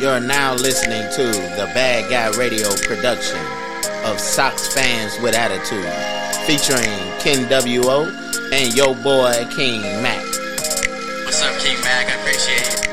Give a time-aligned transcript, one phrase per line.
[0.00, 1.24] You're now listening to
[1.56, 3.40] the Bad Guy Radio production
[4.04, 5.92] of Sox Fans with Attitude,
[6.46, 8.04] featuring Ken W.O.
[8.52, 10.24] and yo boy King Mac.
[11.24, 12.06] What's up, King Mac?
[12.06, 12.88] I appreciate it.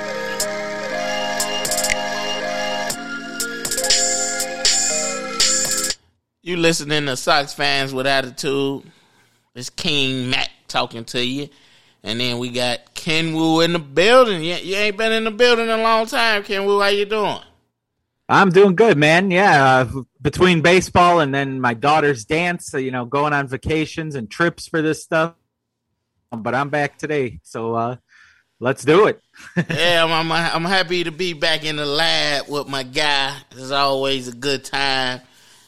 [6.42, 8.82] You listening to Sox Fans with Attitude.
[9.54, 11.50] It's King Mac talking to you.
[12.02, 14.44] And then we got Ken Wu in the building.
[14.44, 16.82] You, you ain't been in the building in a long time, Ken Wu.
[16.82, 17.38] How you doing?
[18.28, 19.30] I'm doing good, man.
[19.30, 24.16] Yeah, uh, between baseball and then my daughter's dance, uh, you know, going on vacations
[24.16, 25.36] and trips for this stuff.
[26.31, 27.98] But I'm back today, so uh,
[28.59, 29.22] let's do it.
[29.70, 33.38] yeah, I'm, I'm, I'm happy to be back in the lab with my guy.
[33.52, 35.22] It's always a good time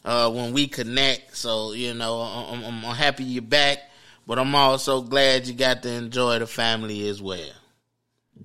[0.03, 1.37] uh, when we connect.
[1.37, 3.86] So you know, I'm, I'm happy you're back,
[4.27, 7.49] but I'm also glad you got to enjoy the family as well.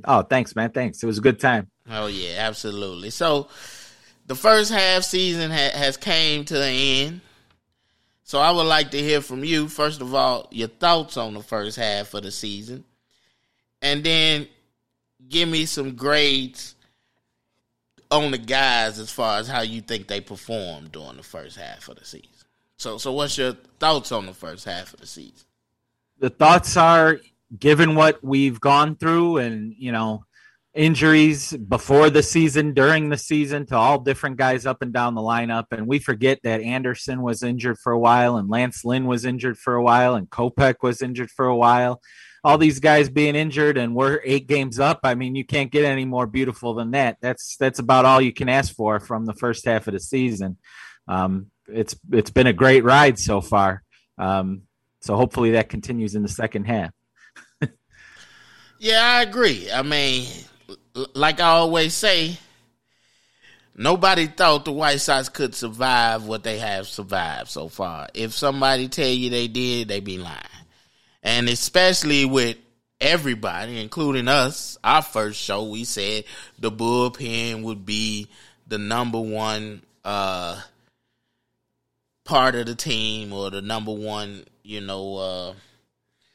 [0.04, 0.70] Oh, thanks, man.
[0.70, 1.02] Thanks.
[1.02, 1.68] It was a good time.
[1.90, 3.10] Oh yeah, absolutely.
[3.10, 3.48] So
[4.26, 7.20] the first half season ha- has came to an end.
[8.22, 11.42] So I would like to hear from you first of all your thoughts on the
[11.42, 12.84] first half of the season,
[13.82, 14.46] and then
[15.28, 16.76] give me some grades
[18.10, 21.88] on the guys as far as how you think they performed during the first half
[21.88, 22.28] of the season.
[22.76, 25.46] So, so what's your thoughts on the first half of the season?
[26.22, 27.18] The thoughts are,
[27.58, 30.24] given what we've gone through, and you know,
[30.72, 35.20] injuries before the season, during the season, to all different guys up and down the
[35.20, 39.26] lineup, and we forget that Anderson was injured for a while, and Lance Lynn was
[39.26, 42.00] injured for a while, and Kopech was injured for a while
[42.44, 45.00] all these guys being injured and we're eight games up.
[45.04, 47.18] I mean, you can't get any more beautiful than that.
[47.20, 50.58] That's that's about all you can ask for from the first half of the season.
[51.06, 53.82] Um, it's it's been a great ride so far.
[54.18, 54.62] Um,
[55.02, 56.92] so hopefully that continues in the second half.
[58.78, 59.70] yeah, I agree.
[59.70, 60.26] I mean,
[61.14, 62.38] like I always say,
[63.76, 68.08] nobody thought the White Sox could survive what they have survived so far.
[68.14, 70.38] If somebody tell you they did, they be lying
[71.22, 72.56] and especially with
[73.00, 76.24] everybody, including us, our first show, we said
[76.58, 78.28] the bullpen would be
[78.66, 80.60] the number one uh,
[82.24, 85.54] part of the team or the number one, you know, uh,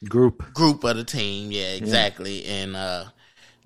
[0.08, 1.52] group group of the team.
[1.52, 2.46] Yeah, exactly.
[2.46, 2.54] Yeah.
[2.54, 3.06] And uh,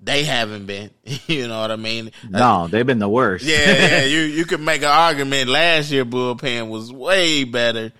[0.00, 0.90] they haven't been.
[1.26, 2.10] You know what I mean?
[2.28, 3.44] No, they've been the worst.
[3.44, 4.04] yeah, yeah.
[4.04, 5.48] You you could make an argument.
[5.48, 7.92] Last year bullpen was way better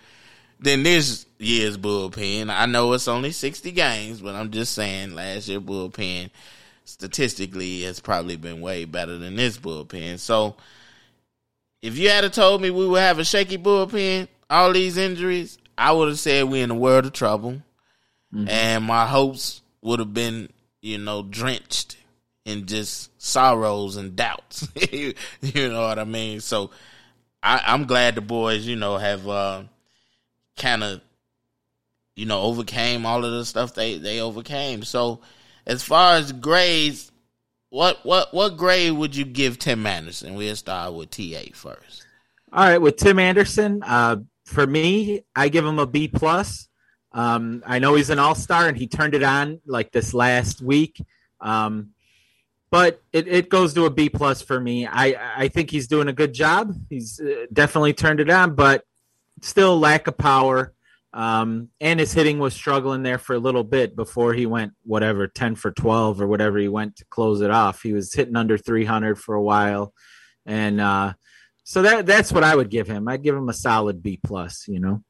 [0.60, 2.50] than this year's bullpen.
[2.50, 6.30] I know it's only 60 games, but I'm just saying last year bullpen
[6.84, 10.18] statistically has probably been way better than this bullpen.
[10.18, 10.56] So
[11.80, 15.92] if you had told me we would have a shaky bullpen, all these injuries, I
[15.92, 17.62] would have said we're in a world of trouble.
[18.32, 18.48] Mm-hmm.
[18.48, 20.48] And my hopes would have been,
[20.80, 21.96] you know, drenched
[22.44, 24.68] in just sorrows and doubts.
[24.92, 25.14] you
[25.54, 26.40] know what I mean?
[26.40, 26.70] So
[27.42, 29.64] I, am glad the boys, you know, have uh,
[30.56, 31.00] kind of
[32.14, 34.82] you know overcame all of the stuff they they overcame.
[34.84, 35.20] So
[35.66, 37.10] as far as grades,
[37.70, 40.34] what what what grade would you give Tim Anderson?
[40.34, 42.06] We'll start with TA first.
[42.52, 44.16] All right, with Tim Anderson, uh,
[44.52, 46.68] for me, I give him a B plus.
[47.12, 50.62] Um, I know he's an all star and he turned it on like this last
[50.62, 51.02] week.
[51.40, 51.90] Um,
[52.70, 54.86] but it, it goes to a B plus for me.
[54.86, 56.74] I, I think he's doing a good job.
[56.88, 58.84] He's uh, definitely turned it on, but
[59.42, 60.72] still lack of power.
[61.12, 65.26] Um, and his hitting was struggling there for a little bit before he went whatever
[65.26, 67.82] 10 for 12 or whatever he went to close it off.
[67.82, 69.92] He was hitting under 300 for a while.
[70.46, 71.12] And, uh,
[71.72, 73.08] so that that's what I would give him.
[73.08, 75.02] I'd give him a solid B plus, you know.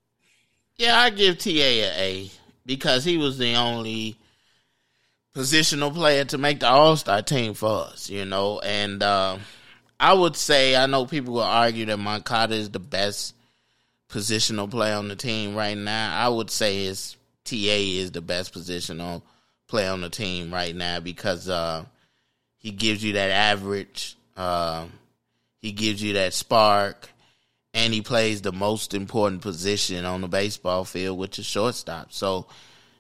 [0.77, 2.31] Yeah, I give TA a A
[2.65, 4.17] because he was the only
[5.35, 8.61] positional player to make the All Star team for us, you know.
[8.61, 9.39] And uh,
[9.99, 13.35] I would say I know people will argue that Moncada is the best
[14.09, 18.55] positional play on the team right now, I would say his TA is the best
[18.55, 19.23] positional
[19.67, 21.85] play on the team right now because uh,
[22.59, 24.87] he gives you that average, uh,
[25.63, 27.09] he gives you that spark,
[27.73, 32.13] and he plays the most important position on the baseball field, which is shortstop.
[32.13, 32.49] So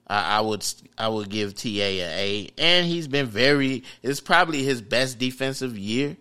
[0.07, 0.65] I, I would
[0.97, 3.83] I would give TA a A, and he's been very.
[4.03, 6.17] It's probably his best defensive year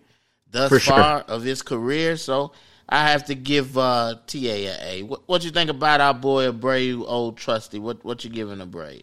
[0.50, 1.34] thus For far sure.
[1.34, 2.16] of his career.
[2.16, 2.52] So
[2.88, 5.02] I have to give uh, TA a A.
[5.02, 7.78] What, what you think about our boy Abreu, old trusty?
[7.78, 9.02] What what you giving Abreu?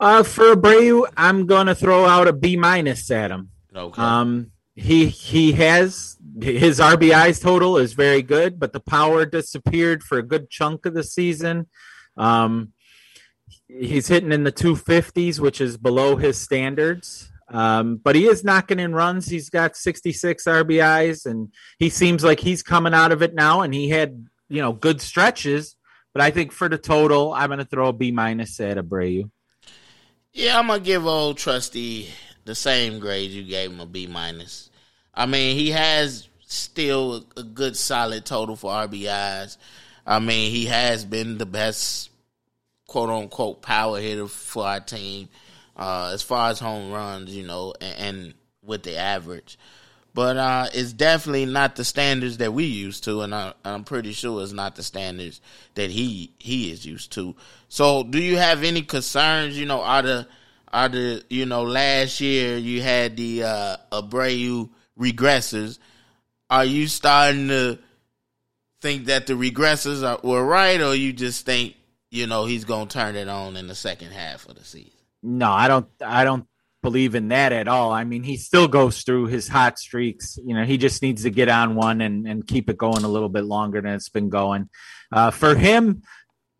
[0.00, 3.50] Uh, for Abreu, I'm gonna throw out a B minus at him.
[3.74, 4.02] Okay.
[4.02, 10.18] Um, he he has his RBIs total is very good, but the power disappeared for
[10.18, 11.68] a good chunk of the season.
[12.16, 12.72] Um,
[13.68, 17.30] he's hitting in the 250s, which is below his standards.
[17.48, 19.26] Um, but he is knocking in runs.
[19.26, 23.60] He's got 66 RBIs, and he seems like he's coming out of it now.
[23.60, 25.76] And he had, you know, good stretches.
[26.14, 29.30] But I think for the total, I'm going to throw a B minus at Abreu.
[30.32, 32.08] Yeah, I'm gonna give old trusty
[32.44, 34.68] the same grade you gave him a B minus.
[35.16, 39.56] I mean, he has still a good solid total for RBIs.
[40.06, 42.10] I mean, he has been the best
[42.86, 45.28] quote unquote power hitter for our team
[45.76, 49.58] uh, as far as home runs, you know, and, and with the average.
[50.14, 54.12] But uh, it's definitely not the standards that we used to, and I, am pretty
[54.12, 55.40] sure it's not the standards
[55.74, 57.34] that he he is used to.
[57.68, 59.58] So, do you have any concerns?
[59.58, 60.26] You know, out of
[60.72, 65.78] out of you know last year you had the uh, Abreu regressors.
[66.50, 67.78] Are you starting to
[68.80, 71.74] think that the regressors are, were right, or you just think
[72.10, 74.92] you know he's gonna turn it on in the second half of the season?
[75.22, 75.88] No, I don't.
[76.04, 76.46] I don't
[76.82, 77.90] believe in that at all.
[77.92, 80.38] I mean, he still goes through his hot streaks.
[80.44, 83.08] You know, he just needs to get on one and, and keep it going a
[83.08, 84.68] little bit longer than it's been going.
[85.10, 86.02] Uh, for him,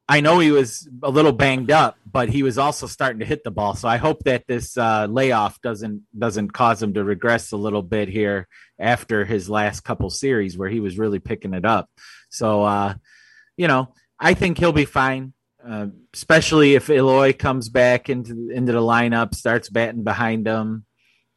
[0.09, 3.43] I know he was a little banged up, but he was also starting to hit
[3.43, 3.75] the ball.
[3.75, 7.83] So I hope that this uh, layoff doesn't doesn't cause him to regress a little
[7.83, 8.47] bit here
[8.79, 11.89] after his last couple series where he was really picking it up.
[12.29, 12.95] So, uh,
[13.57, 15.33] you know, I think he'll be fine.
[15.67, 20.85] Uh, especially if Eloy comes back into into the lineup, starts batting behind him.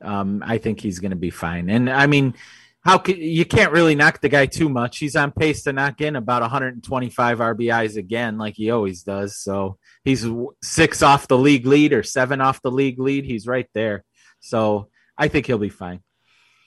[0.02, 1.70] Um, I think he's going to be fine.
[1.70, 2.34] And I mean,
[2.82, 4.98] how can, you can't really knock the guy too much.
[4.98, 9.38] He's on pace to knock in about 125 RBIs again, like he always does.
[9.38, 10.26] So he's
[10.64, 13.26] six off the league lead or seven off the league lead.
[13.26, 14.04] He's right there.
[14.40, 16.02] So I think he'll be fine.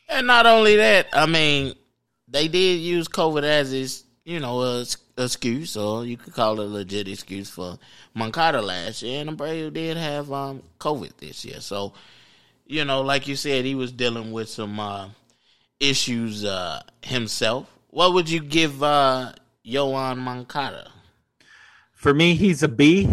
[0.08, 1.74] And not only that, I mean,
[2.28, 4.84] they did use COVID as his, you know, a
[5.16, 7.78] excuse, or you could call it a legit excuse for
[8.14, 11.60] Moncada last year, and Abreu did have um, COVID this year.
[11.60, 11.92] So,
[12.66, 15.08] you know, like you said, he was dealing with some uh,
[15.80, 17.66] issues uh, himself.
[17.88, 19.32] What would you give uh,
[19.66, 20.90] Yoan Moncada?
[21.94, 23.08] For me, he's a B.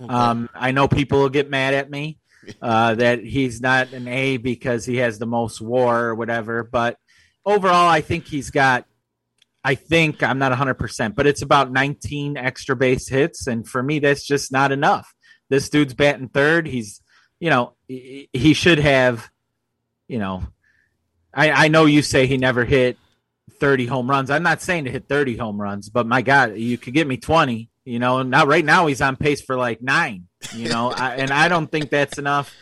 [0.00, 0.14] Okay.
[0.14, 2.18] Um, I know people will get mad at me
[2.62, 6.96] uh, that he's not an A because he has the most WAR or whatever, but
[7.44, 8.84] overall, I think he's got
[9.64, 13.46] I think I'm not 100%, but it's about 19 extra base hits.
[13.46, 15.12] And for me, that's just not enough.
[15.50, 16.66] This dude's batting third.
[16.66, 17.02] He's,
[17.40, 19.30] you know, he should have,
[20.06, 20.44] you know,
[21.38, 22.98] I, I know you say he never hit
[23.60, 24.30] 30 home runs.
[24.30, 27.16] I'm not saying to hit 30 home runs, but my God, you could get me
[27.16, 31.16] 20, you know, now right now he's on pace for like nine, you know, I,
[31.16, 32.54] and I don't think that's enough.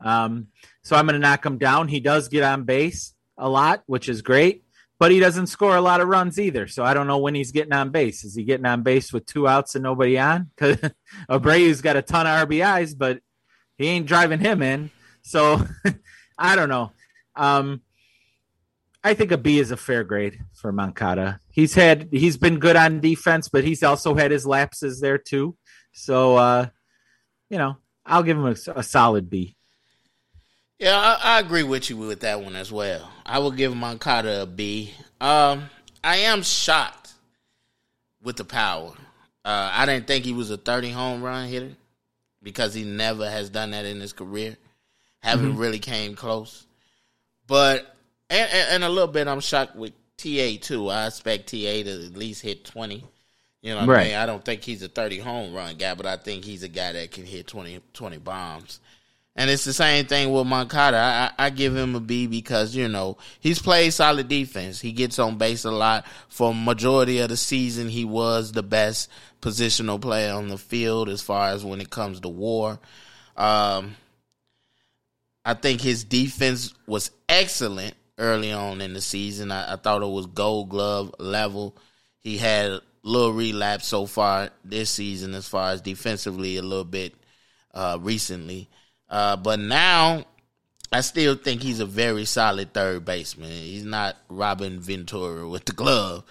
[0.00, 0.48] Um,
[0.82, 1.88] so I'm going to knock him down.
[1.88, 4.64] He does get on base a lot, which is great
[5.02, 6.68] but he doesn't score a lot of runs either.
[6.68, 8.22] So I don't know when he's getting on base.
[8.22, 10.52] Is he getting on base with two outs and nobody on?
[10.56, 10.78] Because
[11.28, 13.18] Abreu's got a ton of RBIs, but
[13.76, 14.92] he ain't driving him in.
[15.22, 15.66] So
[16.38, 16.92] I don't know.
[17.34, 17.80] Um,
[19.04, 21.40] I think a B is a fair grade for Moncada.
[21.50, 25.56] He's had he's been good on defense, but he's also had his lapses there too.
[25.92, 26.66] So uh,
[27.50, 27.76] you know,
[28.06, 29.56] I'll give him a, a solid B.
[30.78, 33.08] Yeah, I, I, agree with you with that one as well.
[33.24, 34.92] I will give Moncada a B.
[35.20, 35.70] Um,
[36.02, 37.12] I am shocked
[38.20, 38.92] with the power.
[39.44, 41.76] Uh, I didn't think he was a 30 home run hitter
[42.42, 44.56] because he never has done that in his career.
[45.20, 45.58] Haven't mm-hmm.
[45.58, 46.66] really came close.
[47.46, 47.91] But
[48.32, 50.88] and, and, a little bit, I'm shocked with TA too.
[50.88, 53.04] I expect TA to at least hit 20.
[53.62, 54.00] You know, right.
[54.00, 54.14] I, mean?
[54.16, 56.92] I don't think he's a 30 home run guy, but I think he's a guy
[56.92, 58.80] that can hit 20, 20 bombs.
[59.34, 60.98] And it's the same thing with Moncada.
[60.98, 64.78] I, I, give him a B because, you know, he's played solid defense.
[64.78, 66.04] He gets on base a lot.
[66.28, 69.08] For majority of the season, he was the best
[69.40, 72.78] positional player on the field as far as when it comes to WAR.
[73.34, 73.96] Um,
[75.46, 79.50] I think his defense was excellent early on in the season.
[79.50, 81.76] I, I thought it was gold glove level.
[82.20, 86.84] He had a little relapse so far this season as far as defensively a little
[86.84, 87.14] bit
[87.74, 88.68] uh, recently.
[89.08, 90.24] Uh, but now,
[90.92, 93.50] I still think he's a very solid third baseman.
[93.50, 96.24] He's not Robin Ventura with the glove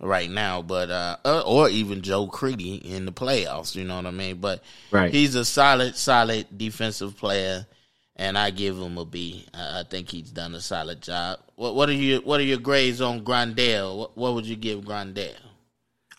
[0.00, 3.74] right now, but uh, uh, or even Joe Crede in the playoffs.
[3.74, 4.36] You know what I mean?
[4.36, 5.12] But right.
[5.12, 7.66] he's a solid, solid defensive player,
[8.16, 9.46] and I give him a B.
[9.52, 11.40] I think he's done a solid job.
[11.56, 13.96] What, what are your What are your grades on Grandal?
[13.96, 15.34] What, what would you give Grandal?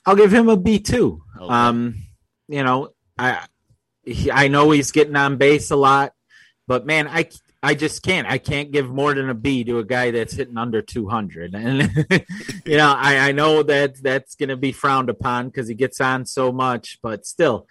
[0.06, 1.24] I'll give him a B too.
[1.40, 1.54] Okay.
[1.54, 1.96] Um,
[2.48, 3.46] you know, I
[4.04, 6.14] he, I know he's getting on base a lot,
[6.68, 7.30] but man, I
[7.64, 8.28] I just can't.
[8.28, 11.56] I can't give more than a B to a guy that's hitting under 200.
[11.56, 12.26] And
[12.66, 16.00] you know, I, I know that that's going to be frowned upon because he gets
[16.00, 17.68] on so much, but still,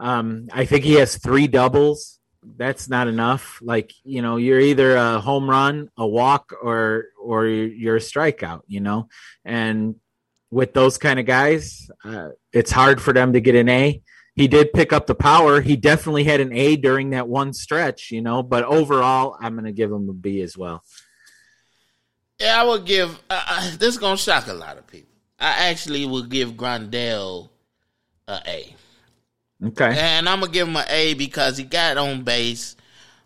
[0.00, 2.17] um, I think he has three doubles
[2.56, 3.58] that's not enough.
[3.62, 8.62] Like you know, you're either a home run, a walk, or or you're a strikeout.
[8.66, 9.08] You know,
[9.44, 9.96] and
[10.50, 14.02] with those kind of guys, uh, it's hard for them to get an A.
[14.34, 15.60] He did pick up the power.
[15.60, 18.42] He definitely had an A during that one stretch, you know.
[18.42, 20.84] But overall, I'm going to give him a B as well.
[22.38, 23.20] Yeah, I would give.
[23.28, 25.10] Uh, uh, this is gonna shock a lot of people.
[25.40, 27.50] I actually would give Grandal
[28.28, 28.76] a A.
[29.64, 29.96] Okay.
[29.98, 32.76] And I'm gonna give him an A because he got on base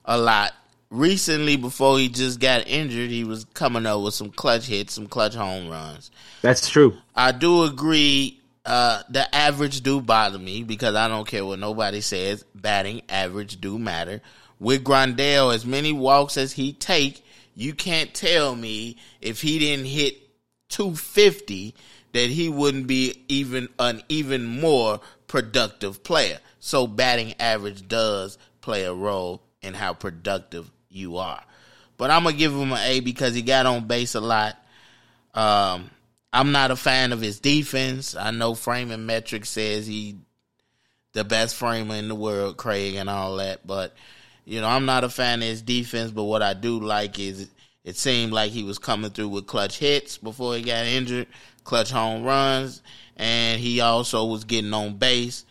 [0.04, 0.52] a lot.
[0.90, 5.06] Recently, before he just got injured, he was coming up with some clutch hits, some
[5.06, 6.10] clutch home runs.
[6.42, 6.96] That's true.
[7.14, 8.38] I do agree.
[8.64, 12.44] Uh, the average do bother me because I don't care what nobody says.
[12.54, 14.20] Batting average do matter.
[14.60, 17.24] With Grandal, as many walks as he take,
[17.54, 20.16] you can't tell me if he didn't hit
[20.68, 21.74] 250
[22.12, 25.00] that he wouldn't be even an even more
[25.32, 26.38] productive player.
[26.60, 31.42] So batting average does play a role in how productive you are.
[31.96, 34.58] But I'm gonna give him an A because he got on base a lot.
[35.32, 35.90] Um,
[36.34, 38.14] I'm not a fan of his defense.
[38.14, 40.18] I know framing metric says he
[41.14, 43.66] the best framer in the world, Craig, and all that.
[43.66, 43.94] But
[44.44, 46.10] you know, I'm not a fan of his defense.
[46.10, 47.48] But what I do like is
[47.84, 51.26] it seemed like he was coming through with clutch hits before he got injured,
[51.64, 52.82] clutch home runs,
[53.16, 55.44] and he also was getting on base,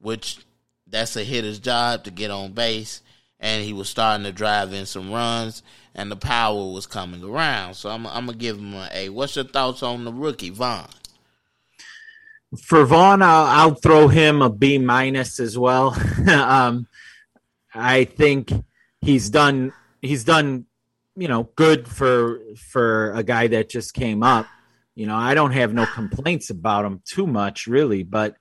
[0.00, 0.38] which
[0.86, 3.02] that's a hitter's job to get on base.
[3.40, 5.62] And he was starting to drive in some runs,
[5.94, 7.74] and the power was coming around.
[7.74, 9.08] So I'm, I'm gonna give him an A.
[9.10, 10.88] What's your thoughts on the rookie Vaughn?
[12.60, 15.96] For Vaughn, I'll, I'll throw him a B minus as well.
[16.30, 16.88] um,
[17.74, 18.52] I think
[19.00, 20.66] he's done he's done
[21.16, 24.46] you know good for for a guy that just came up.
[24.98, 28.02] You know, I don't have no complaints about him too much, really.
[28.02, 28.34] But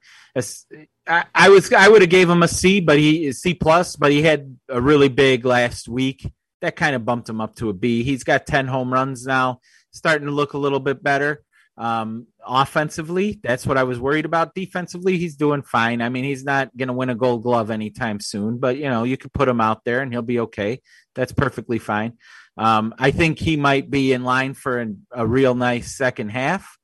[1.06, 3.96] I, I was I would have gave him a C, but he C plus.
[3.96, 6.28] But he had a really big last week
[6.62, 8.02] that kind of bumped him up to a B.
[8.02, 9.60] He's got ten home runs now,
[9.92, 11.44] starting to look a little bit better.
[11.78, 14.56] Um, offensively, that's what I was worried about.
[14.56, 16.02] Defensively, he's doing fine.
[16.02, 19.04] I mean, he's not going to win a gold glove anytime soon, but you know,
[19.04, 20.82] you could put him out there and he'll be okay.
[21.14, 22.14] That's perfectly fine.
[22.58, 26.78] Um, I think he might be in line for an, a real nice second half,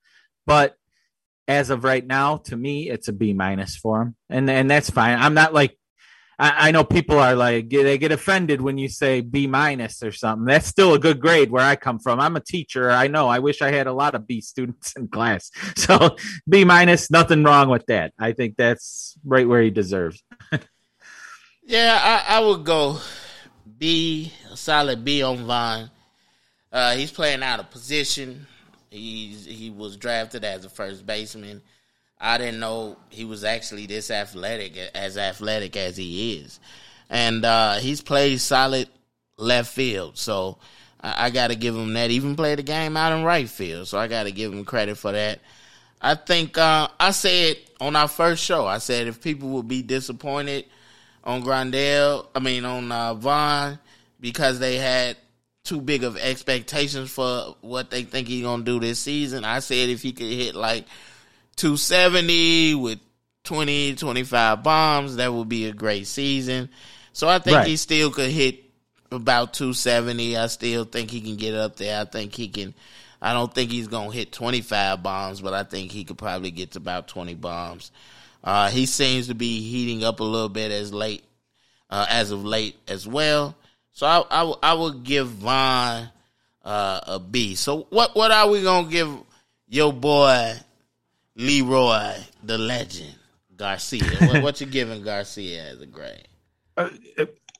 [0.45, 0.75] but
[1.47, 4.89] as of right now, to me, it's a B minus for him, and and that's
[4.89, 5.17] fine.
[5.19, 5.77] I'm not like
[6.39, 10.11] I, I, know people are like they get offended when you say B minus or
[10.11, 10.45] something.
[10.45, 12.19] That's still a good grade where I come from.
[12.19, 12.89] I'm a teacher.
[12.89, 13.27] I know.
[13.27, 15.51] I wish I had a lot of B students in class.
[15.75, 16.15] So
[16.49, 18.13] B minus, nothing wrong with that.
[18.19, 20.23] I think that's right where he deserves.
[21.63, 22.99] yeah, I, I would go
[23.77, 25.89] B, a solid B on Vaughn.
[26.71, 28.47] Uh, he's playing out of position.
[28.89, 31.61] He's he was drafted as a first baseman.
[32.19, 36.59] I didn't know he was actually this athletic, as athletic as he is,
[37.09, 38.87] and uh, he's played solid
[39.37, 40.17] left field.
[40.17, 40.57] So
[41.01, 42.11] I, I got to give him that.
[42.11, 44.97] Even played the game out in right field, so I got to give him credit
[44.97, 45.39] for that.
[46.01, 49.81] I think uh, I said on our first show, I said if people would be
[49.81, 50.65] disappointed
[51.23, 53.79] on Grandal, I mean on uh, Vaughn,
[54.19, 55.17] because they had
[55.63, 59.45] too big of expectations for what they think he's gonna do this season.
[59.45, 60.85] I said if he could hit like
[61.55, 62.99] 270 with
[63.43, 66.69] 20, 25 bombs, that would be a great season.
[67.13, 67.67] So I think right.
[67.67, 68.63] he still could hit
[69.11, 70.37] about 270.
[70.37, 72.01] I still think he can get up there.
[72.01, 72.73] I think he can.
[73.21, 76.71] I don't think he's gonna hit 25 bombs, but I think he could probably get
[76.71, 77.91] to about 20 bombs.
[78.43, 81.23] Uh, he seems to be heating up a little bit as late,
[81.89, 83.55] uh, as of late as well.
[83.91, 86.09] So I, I, I would give Vaughn
[86.63, 87.55] uh, a B.
[87.55, 89.15] So what what are we gonna give
[89.67, 90.53] your boy
[91.37, 93.15] Leury, the legend,
[93.55, 94.03] Garcia?
[94.03, 96.27] what, what you giving Garcia as a grade?
[96.75, 96.89] Uh,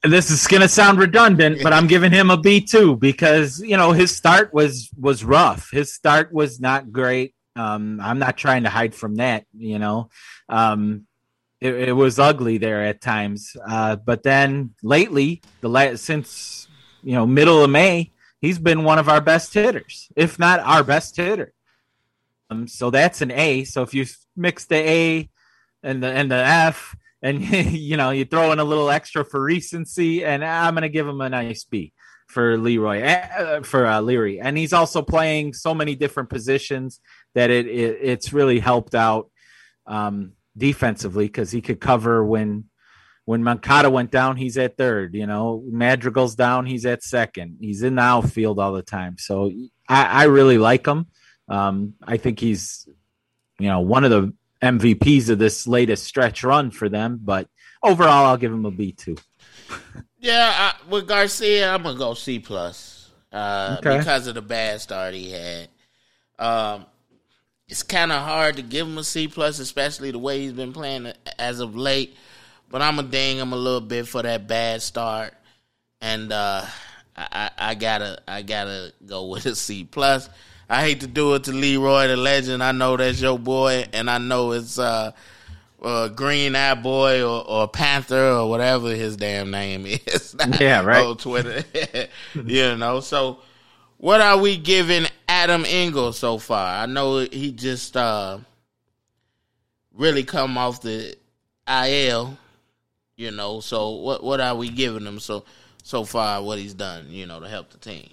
[0.04, 3.92] this is gonna sound redundant, but I'm giving him a B too because you know
[3.92, 5.70] his start was was rough.
[5.72, 7.36] His start was not great.
[7.56, 9.46] Um, I'm not trying to hide from that.
[9.56, 10.10] You know,
[10.50, 11.08] um,
[11.62, 13.56] it, it, was ugly there at times.
[13.68, 16.68] Uh, but then lately, the last since
[17.04, 20.84] you know middle of May, he's been one of our best hitters, if not our
[20.84, 21.54] best hitter.
[22.50, 23.64] Um, so that's an A.
[23.64, 25.30] So if you mix the A
[25.82, 29.42] and the and the F, and you know you throw in a little extra for
[29.42, 31.94] recency, and I'm gonna give him a nice B
[32.28, 37.00] for Leroy uh, for uh, Leury, and he's also playing so many different positions
[37.36, 39.30] that it, it it's really helped out.
[39.86, 42.66] Um, defensively because he could cover when
[43.26, 45.16] when Moncada went down, he's at third.
[45.16, 47.58] You know, Madrigal's down, he's at second.
[47.62, 49.18] He's in the outfield all the time.
[49.18, 49.52] So
[49.88, 51.08] I, I really like him.
[51.48, 52.88] Um, I think he's,
[53.60, 57.20] you know, one of the MVPs of this latest stretch run for them.
[57.24, 57.48] But
[57.82, 59.18] overall, I'll give him a B two.
[60.20, 63.98] Yeah, I, with Garcia, I'm gonna go C plus uh, Okay.
[63.98, 65.68] because of the bad start he had.
[66.40, 66.86] Um,
[67.74, 70.74] it's kind of hard to give him a C plus, especially the way he's been
[70.74, 72.16] playing as of late.
[72.70, 75.34] But I'm gonna ding him a little bit for that bad start,
[76.00, 76.68] and uh,
[77.18, 80.30] I, I, I gotta I gotta go with a C plus.
[80.70, 82.62] I hate to do it to Leury the legend.
[82.62, 85.12] I know that's your boy, and I know it's uh,
[85.82, 90.36] uh, Green Eye Boy or, or Panther or whatever his damn name is.
[90.60, 91.04] Yeah, right.
[91.04, 91.64] On Twitter,
[92.36, 93.00] you know.
[93.00, 93.40] So,
[94.04, 96.84] what are we giving Adam Engel so far?
[96.84, 98.40] I know he just uh,
[99.94, 101.16] really come off the
[101.66, 102.38] IL,
[103.16, 103.62] you know.
[103.62, 105.46] So, what what are we giving him so
[105.84, 106.44] so far?
[106.44, 108.10] What he's done, you know, to help the team.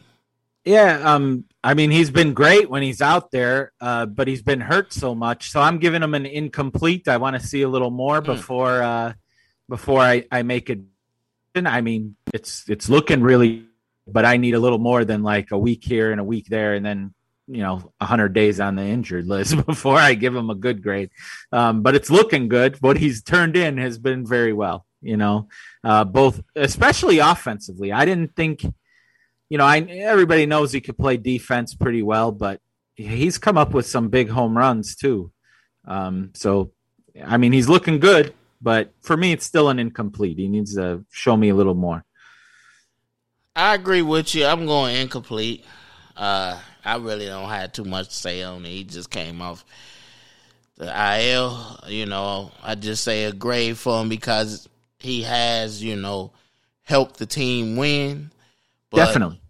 [0.64, 4.60] Yeah, um, I mean he's been great when he's out there, uh, but he's been
[4.60, 5.50] hurt so much.
[5.50, 7.08] So I'm giving him an incomplete.
[7.08, 9.14] I want to see a little more before uh,
[9.68, 10.78] before I, I make it.
[11.56, 13.66] I mean, it's it's looking really,
[14.12, 16.74] but I need a little more than like a week here and a week there,
[16.74, 17.14] and then
[17.46, 21.10] you know hundred days on the injured list before I give him a good grade.
[21.52, 22.80] Um, but it's looking good.
[22.80, 24.86] What he's turned in has been very well.
[25.02, 25.48] You know,
[25.82, 27.90] uh, both especially offensively.
[27.90, 28.64] I didn't think
[29.50, 32.60] you know, I everybody knows he could play defense pretty well, but
[32.94, 35.32] he's come up with some big home runs too.
[35.84, 36.70] Um, so,
[37.22, 40.38] I mean, he's looking good, but for me, it's still an incomplete.
[40.38, 42.04] He needs to show me a little more.
[43.54, 44.46] I agree with you.
[44.46, 45.64] I'm going incomplete.
[46.16, 48.68] Uh, I really don't have too much to say on it.
[48.68, 49.64] He just came off
[50.76, 51.80] the IL.
[51.88, 56.32] You know, I just say a grade for him because he has, you know,
[56.82, 58.30] helped the team win.
[58.92, 59.40] Definitely.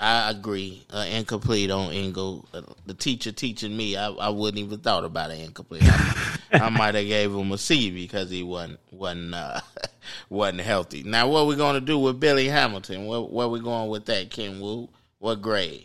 [0.00, 0.82] I agree.
[0.90, 2.48] Uh, incomplete on Engel.
[2.54, 5.82] Uh, the teacher teaching me, I, I wouldn't even thought about it incomplete.
[5.84, 9.60] I, I might have gave him a C because he wasn't wasn't uh,
[10.30, 11.02] wasn't healthy.
[11.02, 13.06] Now, what we going to do with Billy Hamilton?
[13.06, 14.88] Where, where we going with that, Ken Wu?
[15.18, 15.84] What grade?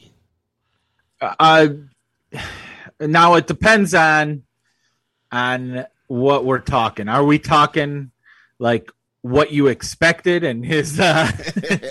[1.20, 1.68] Uh,
[3.02, 4.44] now it depends on
[5.30, 7.10] on what we're talking.
[7.10, 8.12] Are we talking
[8.60, 8.90] like
[9.26, 11.26] what you expected and his uh,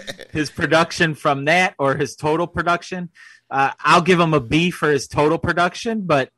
[0.32, 3.10] his production from that, or his total production?
[3.50, 6.30] Uh, I'll give him a B for his total production, but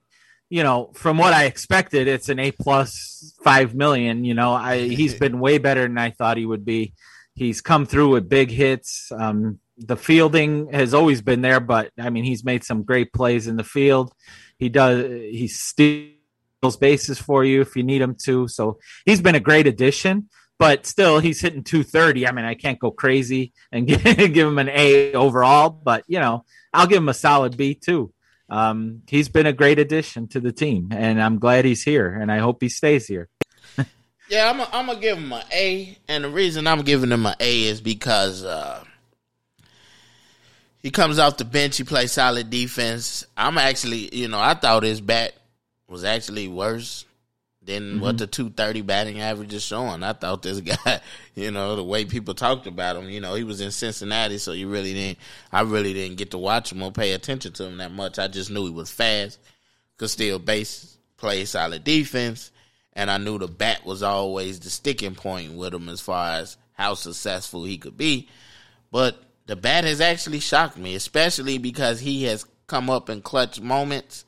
[0.48, 4.24] you know, from what I expected, it's an A plus five million.
[4.24, 6.94] You know, I he's been way better than I thought he would be.
[7.34, 9.12] He's come through with big hits.
[9.12, 13.46] Um, the fielding has always been there, but I mean, he's made some great plays
[13.46, 14.14] in the field.
[14.58, 15.04] He does.
[15.04, 18.48] He steals bases for you if you need him to.
[18.48, 20.30] So he's been a great addition.
[20.58, 22.26] But still, he's hitting 230.
[22.26, 26.44] I mean, I can't go crazy and give, him an A overall, but you know,
[26.72, 28.12] I'll give him a solid B too.
[28.48, 32.30] Um, he's been a great addition to the team, and I'm glad he's here, and
[32.30, 33.28] I hope he stays here.
[34.28, 37.36] Yeah, I'm I'm gonna give him an A, and the reason I'm giving him an
[37.38, 38.82] A is because uh,
[40.82, 41.76] he comes off the bench.
[41.76, 43.24] He plays solid defense.
[43.36, 45.34] I'm actually, you know, I thought his bat
[45.88, 47.04] was actually worse
[47.66, 48.18] than what mm-hmm.
[48.18, 50.02] the 230 batting average is showing.
[50.02, 51.00] I thought this guy,
[51.34, 54.52] you know, the way people talked about him, you know, he was in Cincinnati, so
[54.52, 55.18] you really didn't.
[55.52, 58.18] I really didn't get to watch him or pay attention to him that much.
[58.18, 59.38] I just knew he was fast,
[59.98, 62.52] could steal base, play solid defense,
[62.92, 66.56] and I knew the bat was always the sticking point with him as far as
[66.74, 68.28] how successful he could be.
[68.90, 73.60] But the bat has actually shocked me, especially because he has come up in clutch
[73.60, 74.24] moments.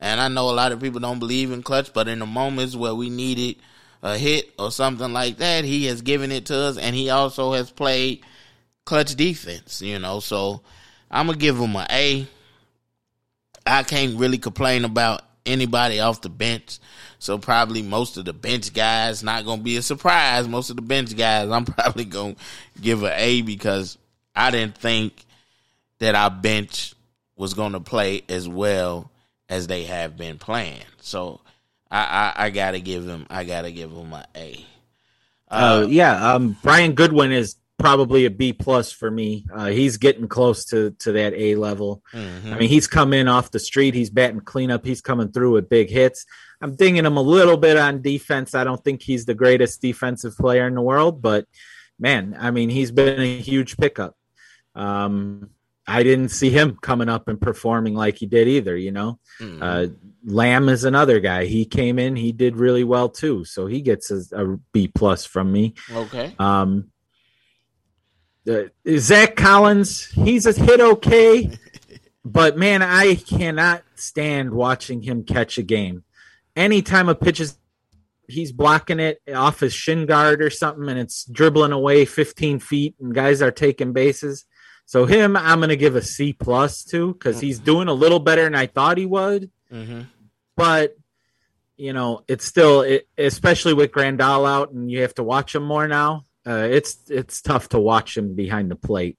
[0.00, 2.76] And I know a lot of people don't believe in clutch, but in the moments
[2.76, 3.56] where we needed
[4.02, 7.52] a hit or something like that, he has given it to us, and he also
[7.52, 8.22] has played
[8.84, 9.80] clutch defense.
[9.80, 10.62] You know, so
[11.10, 12.26] I'm gonna give him an A.
[13.66, 16.78] I can't really complain about anybody off the bench.
[17.18, 20.46] So probably most of the bench guys not gonna be a surprise.
[20.46, 22.36] Most of the bench guys, I'm probably gonna
[22.80, 23.96] give an A because
[24.34, 25.24] I didn't think
[25.98, 26.94] that our bench
[27.36, 29.10] was gonna play as well
[29.48, 30.82] as they have been playing.
[31.00, 31.40] So
[31.90, 34.66] I, I, I gotta give him I gotta give him an A.
[35.48, 39.44] Uh, yeah, um, Brian Goodwin is probably a B plus for me.
[39.52, 42.02] Uh, he's getting close to to that A level.
[42.12, 42.52] Mhm.
[42.52, 43.94] I mean, he's come in off the street.
[43.94, 44.84] He's batting cleanup.
[44.84, 46.26] He's coming through with big hits.
[46.60, 48.54] I'm dinging him a little bit on defense.
[48.54, 51.46] I don't think he's the greatest defensive player in the world, but
[51.98, 54.16] man, I mean, he's been a huge pickup.
[54.74, 55.50] Um,
[55.88, 58.76] I didn't see him coming up and performing like he did either.
[58.76, 59.58] You know, Mhm.
[59.62, 59.92] uh,
[60.24, 61.44] Lamb is another guy.
[61.46, 65.24] He came in, he did really well too, so he gets a, a B plus
[65.24, 65.74] from me.
[65.92, 66.34] okay.
[66.38, 66.90] Um,
[68.50, 68.62] uh,
[68.98, 71.50] Zach Collins, he's a hit okay,
[72.24, 76.04] but man, I cannot stand watching him catch a game.
[76.54, 77.56] Anytime a pitch is
[78.28, 82.94] he's blocking it off his shin guard or something, and it's dribbling away 15 feet,
[83.00, 84.44] and guys are taking bases.
[84.86, 88.44] So him, I'm gonna give a C plus to because he's doing a little better
[88.44, 89.50] than I thought he would.
[89.70, 90.02] Mm-hmm.
[90.56, 90.96] But
[91.76, 95.64] you know, it's still, it, especially with Grandal out, and you have to watch him
[95.64, 96.24] more now.
[96.46, 99.18] Uh, it's it's tough to watch him behind the plate.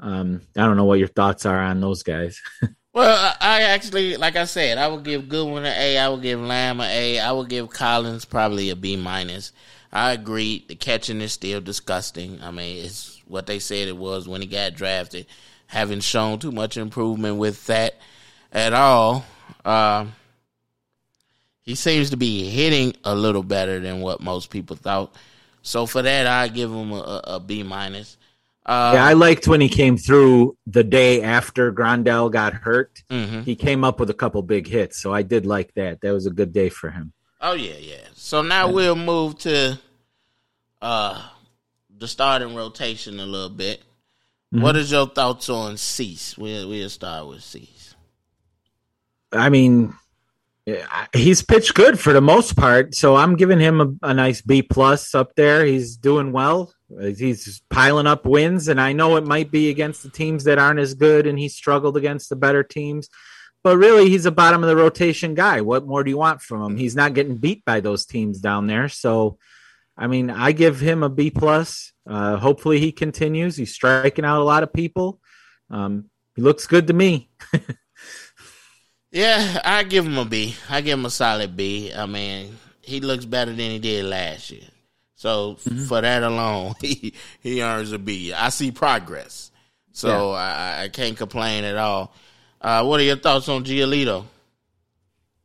[0.00, 2.40] Um, I don't know what your thoughts are on those guys.
[2.94, 5.98] Well, I I actually, like I said, I would give Goodwin an A.
[5.98, 7.20] I would give Lamb an A.
[7.20, 9.52] I would give Collins probably a B minus.
[9.92, 10.64] I agree.
[10.66, 12.40] The catching is still disgusting.
[12.42, 15.26] I mean, it's what they said it was when he got drafted.
[15.66, 17.94] Haven't shown too much improvement with that
[18.52, 19.24] at all.
[19.64, 20.06] Uh,
[21.62, 25.14] he seems to be hitting a little better than what most people thought.
[25.60, 28.16] So for that, I give him a, a, B minus.
[28.64, 33.02] Uh, yeah, I liked when he came through the day after Grandal got hurt.
[33.10, 33.44] mhm.
[33.44, 36.00] He came up with a couple big hits, so I did like that.
[36.00, 37.12] That was a good day for him.
[37.40, 38.06] Oh yeah, yeah.
[38.14, 39.78] So now we'll move to
[40.80, 41.28] uh
[41.98, 43.80] the starting rotation a little bit.
[44.54, 44.62] Mm-hmm.
[44.62, 46.38] What is your thoughts on Cease?
[46.38, 47.94] We'll we'll start with Cease.
[49.32, 49.92] I mean,
[51.14, 54.62] he's pitched good for the most part, so I'm giving him a, a nice B
[54.62, 55.64] plus up there.
[55.64, 56.72] He's doing well.
[56.98, 60.80] He's piling up wins, and I know it might be against the teams that aren't
[60.80, 63.10] as good, and he struggled against the better teams.
[63.62, 65.60] But really, he's a bottom of the rotation guy.
[65.60, 66.76] What more do you want from him?
[66.78, 68.88] He's not getting beat by those teams down there.
[68.88, 69.38] So,
[69.98, 71.92] I mean, I give him a B plus.
[72.08, 73.56] Uh, hopefully, he continues.
[73.56, 75.20] He's striking out a lot of people.
[75.70, 77.28] Um, he looks good to me.
[79.10, 80.54] Yeah, I give him a B.
[80.68, 81.92] I give him a solid B.
[81.92, 84.68] I mean, he looks better than he did last year.
[85.14, 88.32] So f- for that alone, he he earns a B.
[88.32, 89.50] I see progress.
[89.92, 92.14] So I, I can't complain at all.
[92.60, 94.26] Uh, what are your thoughts on Giolito?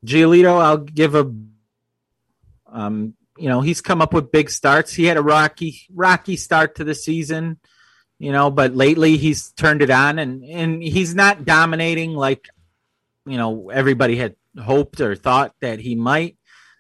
[0.06, 1.32] Giolito, I'll give a.
[2.68, 4.94] Um, you know, he's come up with big starts.
[4.94, 7.60] He had a rocky, rocky start to the season,
[8.20, 12.48] you know, but lately he's turned it on, and and he's not dominating like,
[13.26, 16.38] you know, everybody had hoped or thought that he might.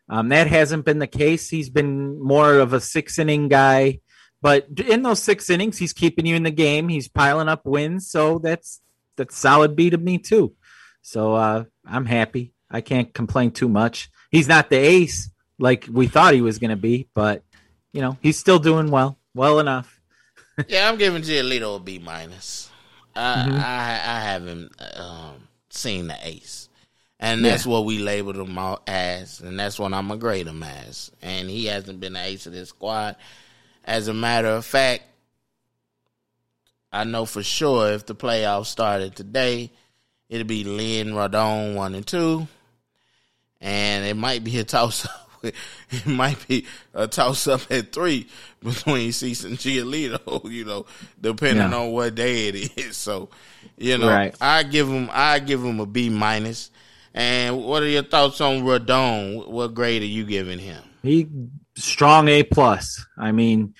[0.09, 1.49] Um, that hasn't been the case.
[1.49, 4.01] He's been more of a six inning guy,
[4.41, 6.87] but in those six innings, he's keeping you in the game.
[6.89, 8.81] He's piling up wins, so that's
[9.17, 10.55] that's solid B to me too.
[11.01, 12.53] So uh, I'm happy.
[12.69, 14.09] I can't complain too much.
[14.31, 15.29] He's not the ace
[15.63, 17.41] like we thought he was going to be, but
[17.93, 20.01] you know he's still doing well, well enough.
[20.67, 22.69] yeah, I'm giving Giolito a B minus.
[23.15, 26.67] I, I I haven't um, seen the ace,
[27.17, 31.11] and that's what we labeled him as, and that's what I'm gonna grade him as.
[31.21, 33.15] And he hasn't been the ace of this squad.
[33.85, 35.03] As a matter of fact,
[36.91, 39.71] I know for sure if the playoffs started today,
[40.27, 42.47] it'd be Lynn Rodon one and two,
[43.61, 45.22] and it might be a toss up.
[45.91, 48.27] It might be a toss up at three
[48.63, 50.85] between Cease and Giolito, you know,
[51.19, 51.77] depending Yeah.
[51.77, 52.97] on what day it is.
[53.03, 53.29] So,
[53.77, 54.35] you know, Right.
[54.41, 56.71] I give him I give him a B minus.
[57.13, 59.47] And what are your thoughts on Rodon?
[59.47, 60.81] What grade are you giving him?
[61.03, 61.27] He
[61.75, 63.05] strong A plus.
[63.19, 63.75] I mean,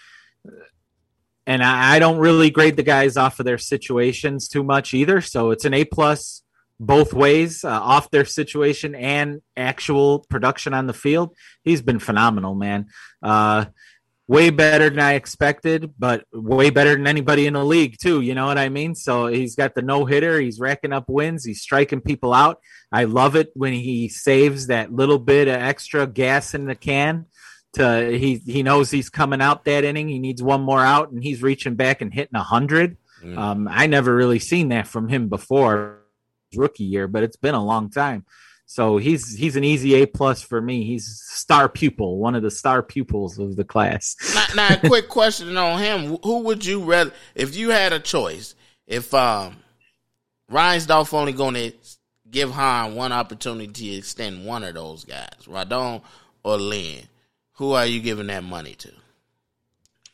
[1.48, 5.20] and I, I don't really grade the guys off of their situations too much either.
[5.22, 6.43] So it's an A plus
[6.86, 11.36] both ways, uh, off their situation and actual production on the field.
[11.64, 12.88] He's been phenomenal, man.
[13.22, 13.66] Uh,
[14.28, 18.22] way better than I expected, but way better than anybody in the league too.
[18.22, 18.96] You know what I mean?
[18.96, 20.40] So he's got the no hitter.
[20.40, 21.44] He's racking up wins.
[21.44, 22.60] He's striking people out.
[22.92, 27.26] I love it when he saves that little bit of extra gas in the can.
[27.74, 30.08] To he he knows he's coming out that inning.
[30.08, 32.98] He needs one more out, and he's reaching back and hitting a hundred.
[33.24, 33.36] Mm.
[33.36, 36.03] Um, I never really seen that from him before
[36.56, 38.26] rookie year, but it's been a long time.
[38.66, 40.86] So he's he's an easy A plus for me.
[40.86, 44.16] He's star pupil, one of the star pupils of the class.
[44.34, 48.00] now, now, a quick question on him: Who would you rather, if you had a
[48.00, 48.56] choice,
[48.88, 49.58] if um,
[50.52, 51.72] Reinsdorf only going to
[52.30, 56.02] give Hahn one opportunity to extend one of those guys, Rodon
[56.44, 57.04] or Lynn,
[57.54, 58.92] who are you giving that money to?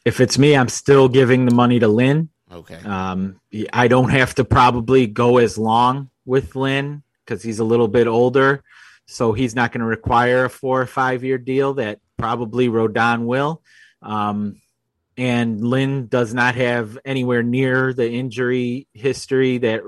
[0.06, 2.30] If it's me, I'm still giving the money to Lynn.
[2.52, 3.40] Okay, Um,
[3.72, 8.08] I don't have to probably go as long with Lynn because he's a little bit
[8.08, 8.64] older,
[9.06, 13.26] so he's not going to require a four or five year deal that probably Rodon
[13.26, 13.62] will.
[14.02, 14.60] Um,
[15.16, 19.82] and Lynn does not have anywhere near the injury history that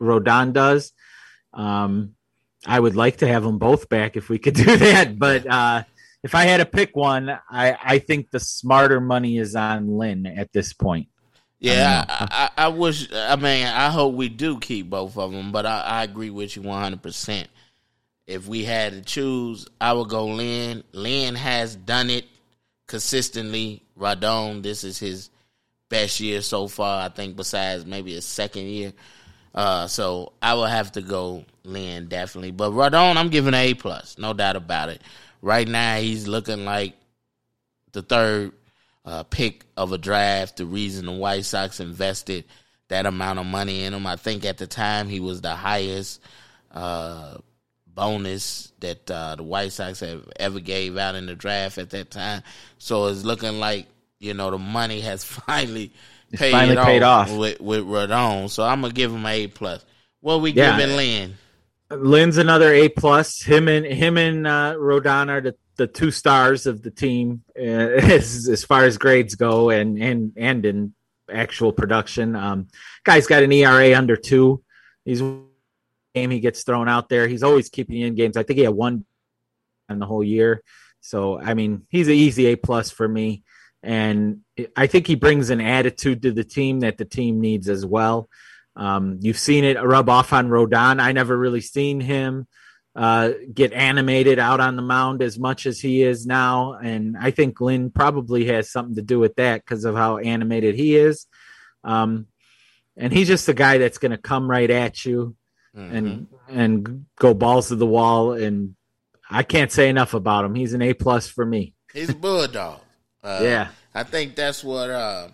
[0.00, 0.92] Rodon does.
[1.52, 2.14] Um,
[2.64, 5.82] I would like to have them both back if we could do that, but uh,
[6.22, 10.26] if I had to pick one, I, I think the smarter money is on Lynn
[10.26, 11.08] at this point.
[11.58, 13.08] Yeah, I, I, I wish.
[13.12, 16.56] I mean, I hope we do keep both of them, but I, I agree with
[16.56, 17.48] you one hundred percent.
[18.26, 20.82] if we had to choose, I would go Lynn.
[20.92, 22.26] Lynn has done it
[22.86, 23.82] consistently.
[23.98, 25.30] Rodon, this is his
[25.88, 28.92] best year so far, I think, besides maybe his second year.
[29.54, 32.50] Uh, so I will have to go Lynn definitely.
[32.50, 35.00] But Rodon, I'm giving an A plus, no doubt about it.
[35.40, 36.94] Right now, he's looking like
[37.92, 38.52] the third
[39.06, 40.56] uh, pick of a draft.
[40.58, 42.44] The reason the White Sox invested
[42.88, 46.20] that amount of money in him, I think at the time he was the highest
[46.72, 47.38] uh,
[47.86, 52.10] bonus that uh, the White Sox have ever gave out in the draft at that
[52.10, 52.42] time.
[52.78, 53.86] So it's looking like
[54.18, 55.92] you know the money has finally
[56.30, 57.34] It's paid, finally paid off.
[57.34, 58.50] with with Rodon.
[58.50, 59.84] So I'm gonna give him an A plus.
[60.20, 60.78] What we Yeah.
[60.78, 61.34] giving Lynn?
[61.90, 63.42] Lynn's another A plus.
[63.42, 67.62] Him and him and uh, Rodon are the, the two stars of the team uh,
[67.62, 70.94] as as far as grades go, and and and in
[71.32, 72.34] actual production.
[72.34, 72.68] Um,
[73.04, 74.62] guy's got an ERA under two.
[75.04, 77.28] He's game he gets thrown out there.
[77.28, 78.36] He's always keeping in games.
[78.36, 79.04] I think he had one
[79.88, 80.62] in the whole year.
[81.00, 83.44] So I mean, he's an easy A plus for me,
[83.82, 84.40] and
[84.74, 88.28] I think he brings an attitude to the team that the team needs as well.
[88.76, 91.00] Um, you've seen it rub off on Rodon.
[91.00, 92.46] I never really seen him
[92.94, 97.30] uh, get animated out on the mound as much as he is now, and I
[97.30, 101.26] think Lynn probably has something to do with that because of how animated he is.
[101.84, 102.26] Um,
[102.96, 105.36] and he's just a guy that's going to come right at you
[105.74, 108.32] and and go balls to the wall.
[108.32, 108.76] And
[109.28, 110.54] I can't say enough about him.
[110.54, 111.74] He's an A plus for me.
[111.92, 112.80] He's a bulldog.
[113.22, 113.68] Uh, Yeah.
[113.92, 115.28] I think that's what uh,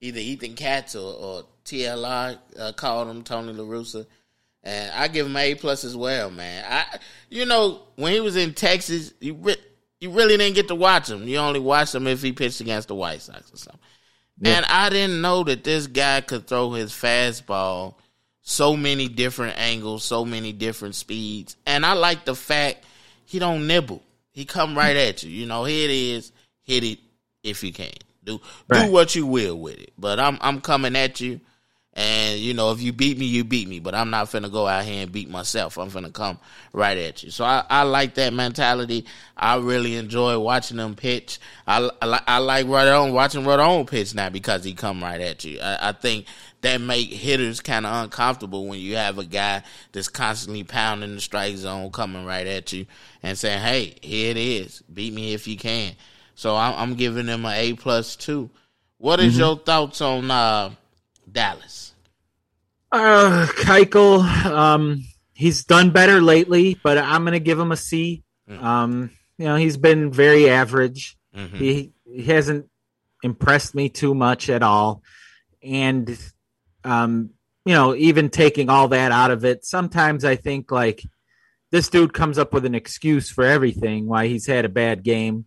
[0.00, 4.06] either Ethan Katz or, or TLR uh, called him, Tony La Russa.
[4.62, 6.64] And I give him A plus as well, man.
[6.68, 6.98] I,
[7.30, 9.56] you know, when he was in Texas, you re-
[10.00, 11.28] you really didn't get to watch him.
[11.28, 13.80] You only watched him if he pitched against the White Sox or something.
[14.40, 14.56] Yeah.
[14.56, 17.94] And I didn't know that this guy could throw his fastball
[18.42, 21.56] so many different angles, so many different speeds.
[21.66, 22.84] And I like the fact
[23.24, 24.02] he don't nibble.
[24.32, 25.30] He come right at you.
[25.30, 26.32] You know, here it is.
[26.64, 26.98] Hit it
[27.42, 27.92] if you can.
[28.24, 28.86] Do Right.
[28.86, 29.92] do what you will with it.
[29.96, 31.40] But I'm I'm coming at you.
[31.96, 33.80] And you know, if you beat me, you beat me.
[33.80, 35.78] But I'm not finna go out here and beat myself.
[35.78, 36.38] I'm finna come
[36.74, 37.30] right at you.
[37.30, 39.06] So I, I like that mentality.
[39.34, 41.38] I really enjoy watching them pitch.
[41.66, 45.58] I, I, I like Rodon watching Rodon pitch now because he come right at you.
[45.58, 46.26] I, I think
[46.60, 51.20] that make hitters kind of uncomfortable when you have a guy that's constantly pounding the
[51.22, 52.84] strike zone, coming right at you,
[53.22, 54.82] and saying, "Hey, here it is.
[54.92, 55.94] Beat me if you can."
[56.34, 58.50] So I'm, I'm giving them an A plus too.
[58.98, 60.70] What is your thoughts on uh,
[61.36, 61.94] Dallas?
[62.90, 68.24] Uh, Keuchel, um, he's done better lately, but I'm going to give him a C.
[68.48, 71.16] Um, you know, he's been very average.
[71.36, 71.56] Mhm.
[71.56, 72.66] He he hasn't
[73.22, 75.02] impressed me too much at all,
[75.62, 76.18] and
[76.84, 77.30] um,
[77.66, 81.02] you know, even taking all that out of it, sometimes I think like
[81.70, 85.46] this dude comes up with an excuse for everything why he's had a bad game.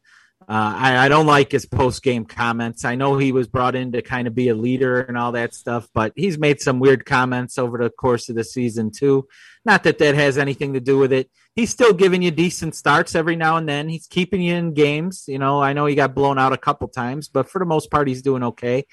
[0.50, 2.84] Uh, I, I don't like his post game comments.
[2.84, 5.54] I know he was brought in to kind of be a leader and all that
[5.54, 9.28] stuff, but he's made some weird comments over the course of the season too.
[9.64, 11.30] Not that that has anything to do with it.
[11.56, 13.90] He's still giving you decent starts every now and then.
[13.90, 15.26] He's keeping you in games.
[15.28, 17.92] You know, I know he got blown out a couple times, but for the most
[17.92, 18.86] part, he's doing okay.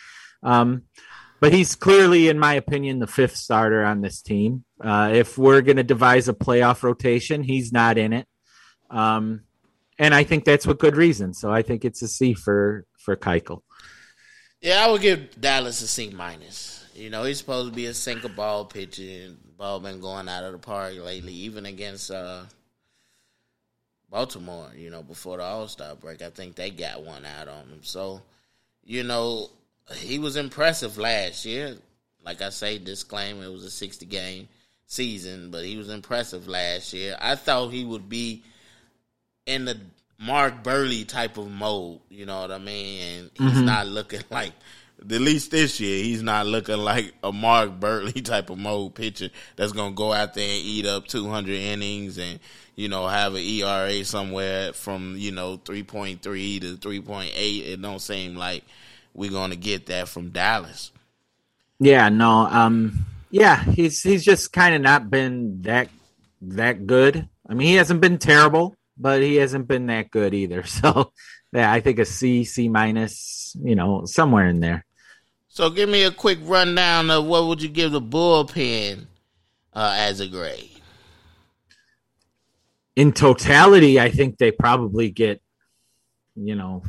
[0.42, 0.82] Um,
[1.40, 4.66] but he's clearly, in my opinion, the fifth starter on this team.
[4.78, 8.26] Uh, if we're going to devise a playoff rotation, he's not in it.
[8.90, 9.45] Um,
[9.98, 11.34] and I think that's with good reason.
[11.34, 13.62] So I think it's a C for for Keuchel.
[14.60, 16.84] Yeah, I would give Dallas a C minus.
[16.94, 20.52] You know, he's supposed to be a sinker ball pitcher, ball been going out of
[20.52, 22.44] the park lately, even against uh,
[24.10, 24.70] Baltimore.
[24.74, 27.80] You know, before the All Star break, I think they got one out on him.
[27.82, 28.22] So,
[28.82, 29.50] you know,
[29.94, 31.76] he was impressive last year.
[32.24, 34.48] Like I say, disclaimer, it was a sixty game
[34.86, 37.16] season, but he was impressive last year.
[37.20, 38.42] I thought he would be
[39.46, 39.78] in the
[40.18, 42.00] Mark Buehrle type of mode.
[42.10, 43.02] You know what I mean?
[43.02, 44.52] And he's not looking like,
[45.00, 49.30] at least this year, he's not looking like a Mark Buehrle type of mode pitcher
[49.56, 52.40] that's gonna go out there and eat up 200 innings and
[52.74, 57.32] you know have an ERA somewhere from you know 3.3 to 3.8.
[57.34, 58.64] It don't seem like
[59.14, 60.92] we're gonna get that from Dallas.
[61.78, 65.88] Yeah, no, um, yeah, he's he's just kind of not been that
[66.40, 67.28] that good.
[67.48, 70.64] I mean, he hasn't been terrible, but he hasn't been that good either.
[70.76, 71.12] So,
[71.52, 74.84] yeah, I think a C, C minus, you know, somewhere in there.
[75.48, 79.06] So give me a quick rundown of what would you give the bullpen
[79.72, 80.70] uh, as a grade?
[82.94, 85.40] In totality, I think they probably get,
[86.34, 86.82] you know,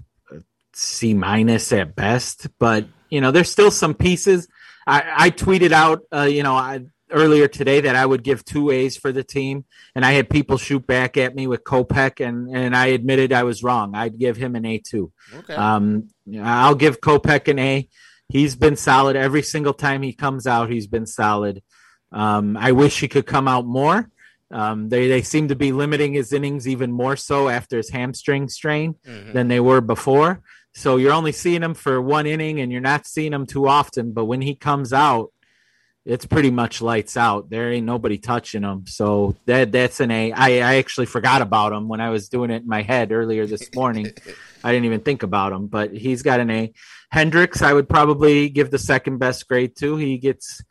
[0.74, 2.48] C minus at best.
[2.60, 4.48] But you know, there's still some pieces.
[4.86, 8.70] I, I tweeted out, uh, you know, I earlier today that I would give two
[8.72, 9.66] A's for the team,
[9.96, 13.44] and I had people shoot back at me with Kopech, and and I admitted I
[13.44, 13.96] was wrong.
[13.96, 15.12] I'd give him an A too.
[15.36, 15.54] Okay.
[15.56, 16.10] Um,
[16.42, 17.88] I'll give Kopech an A.
[18.30, 20.70] He's been solid every single time he comes out.
[20.70, 21.64] He's been solid.
[22.12, 24.10] Um, I wish he could come out more.
[24.52, 28.48] Um, they they seem to be limiting his innings even more so after his hamstring
[28.50, 29.34] strain Mhm.
[29.34, 30.42] than they were before.
[30.74, 34.14] So you're only seeing him for one inning, and you're not seeing him too often.
[34.14, 35.32] But when he comes out,
[36.08, 37.50] it's pretty much lights out.
[37.50, 38.86] There ain't nobody touching them.
[38.88, 40.32] So that that's an A.
[40.32, 43.46] I, I actually forgot about him when I was doing it in my head earlier
[43.46, 44.08] this morning.
[44.64, 46.74] I didn't even think about him, but he's got an A.
[47.14, 49.98] Hendriks, I would probably give the second best grade to.
[49.98, 50.62] He gets,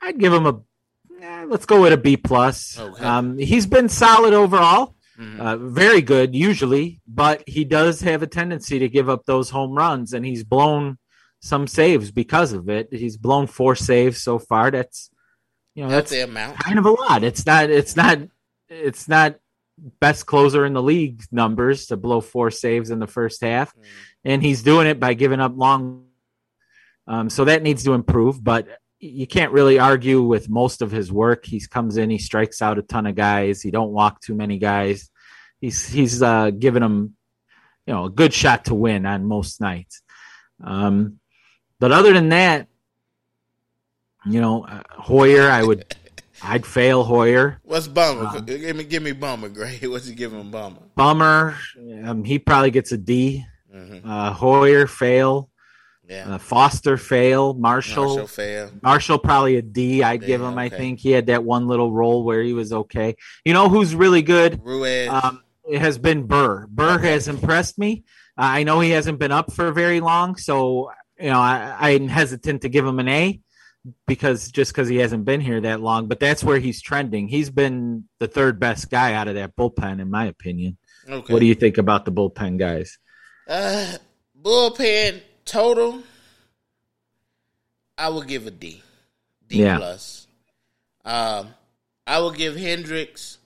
[0.00, 0.60] I'd give him a,
[1.20, 2.78] eh, let's go with a B plus.
[2.78, 3.04] Okay.
[3.04, 5.38] Um, he's been solid overall, Mhm.
[5.38, 9.72] uh, very good usually, but he does have a tendency to give up those home
[9.72, 10.98] runs, and he's blown
[11.44, 12.88] some saves because of it.
[12.92, 14.70] He's blown four saves so far.
[14.70, 15.10] That's,
[15.74, 16.58] you know, That's that's the amount.
[16.60, 17.24] kind of a lot.
[17.24, 17.68] It's not.
[17.68, 18.18] It's not.
[18.68, 19.36] It's not
[20.00, 23.82] best closer in the league numbers to blow four saves in the first half, Mhm.
[24.24, 26.06] and he's doing it by giving up long.
[27.08, 28.68] Um, so that needs to improve, but
[29.00, 31.44] you can't really argue with most of his work.
[31.44, 33.60] He comes in, he strikes out a ton of guys.
[33.60, 35.10] He don't walk too many guys.
[35.60, 37.16] He's he's uh, giving them,
[37.86, 40.02] you know, a good shot to win on most nights.
[40.62, 41.18] Um,
[41.82, 42.68] but other than that,
[44.24, 45.84] you know, uh, Heuer, I would,
[46.40, 47.56] I'd fail Heuer.
[47.64, 48.24] What's Bummer?
[48.24, 49.82] Um, give me give me Bummer grade.
[49.88, 50.78] What's he giving Bummer?
[50.94, 51.56] Bummer,
[52.04, 53.44] um, he probably gets a D.
[53.68, 55.50] hmm Uh, Heuer fail.
[56.08, 56.34] Yeah.
[56.34, 57.54] Uh, Foster fail.
[57.54, 60.04] Marshall, Marshall Marshall, probably a D.
[60.04, 60.56] I'd give him.
[60.58, 63.16] I think he had that one little role where he was okay.
[63.44, 64.60] You know who's really good?
[64.62, 65.08] Ruiz.
[65.08, 66.68] Um, it has been Burr.
[66.68, 67.10] Burr Okay.
[67.10, 68.04] has impressed me.
[68.38, 70.90] Uh, I know he hasn't been up for very long, so
[71.22, 73.40] you know I, I'm hesitant to give him an A
[74.06, 76.06] because just because he hasn't been here that long.
[76.08, 77.28] But that's where he's trending.
[77.28, 80.76] He's been the third best guy out of that bullpen, in my opinion.
[81.08, 81.32] okay.
[81.32, 82.98] What do you think about the bullpen guys?
[83.48, 83.96] Uh,
[84.40, 86.02] bullpen total.
[87.98, 88.82] I will give a D.
[89.48, 89.76] D Yeah.
[89.78, 90.26] plus.
[91.04, 91.48] Um,
[92.06, 93.38] I will give Hendriks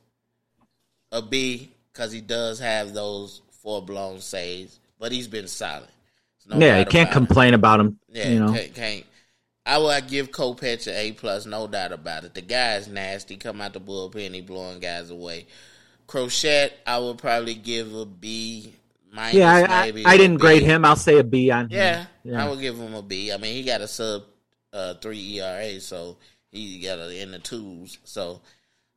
[1.12, 5.88] a B because he does have those four blown saves, but he's been solid.
[6.48, 7.12] No yeah, you can't about it.
[7.26, 7.98] complain about him.
[8.10, 9.04] Yeah, you know, can't, can't.
[9.64, 12.34] I will give Kopech an A plus, no doubt about it.
[12.34, 13.36] The guy is nasty.
[13.36, 15.46] Come out the bullpen, he blowing guys away.
[16.06, 18.72] Crochet, I would probably give a B
[19.12, 19.34] minus.
[19.34, 20.40] yeah, I, I, I didn't B.
[20.40, 20.84] grade him.
[20.84, 21.70] I'll say a B on him.
[21.72, 22.44] Yeah, Yeah.
[22.44, 23.32] I would give him a B.
[23.32, 24.22] I mean, he got a sub
[24.72, 26.16] uh, three ERA, so
[26.52, 27.98] he got a, in the twos.
[28.04, 28.40] So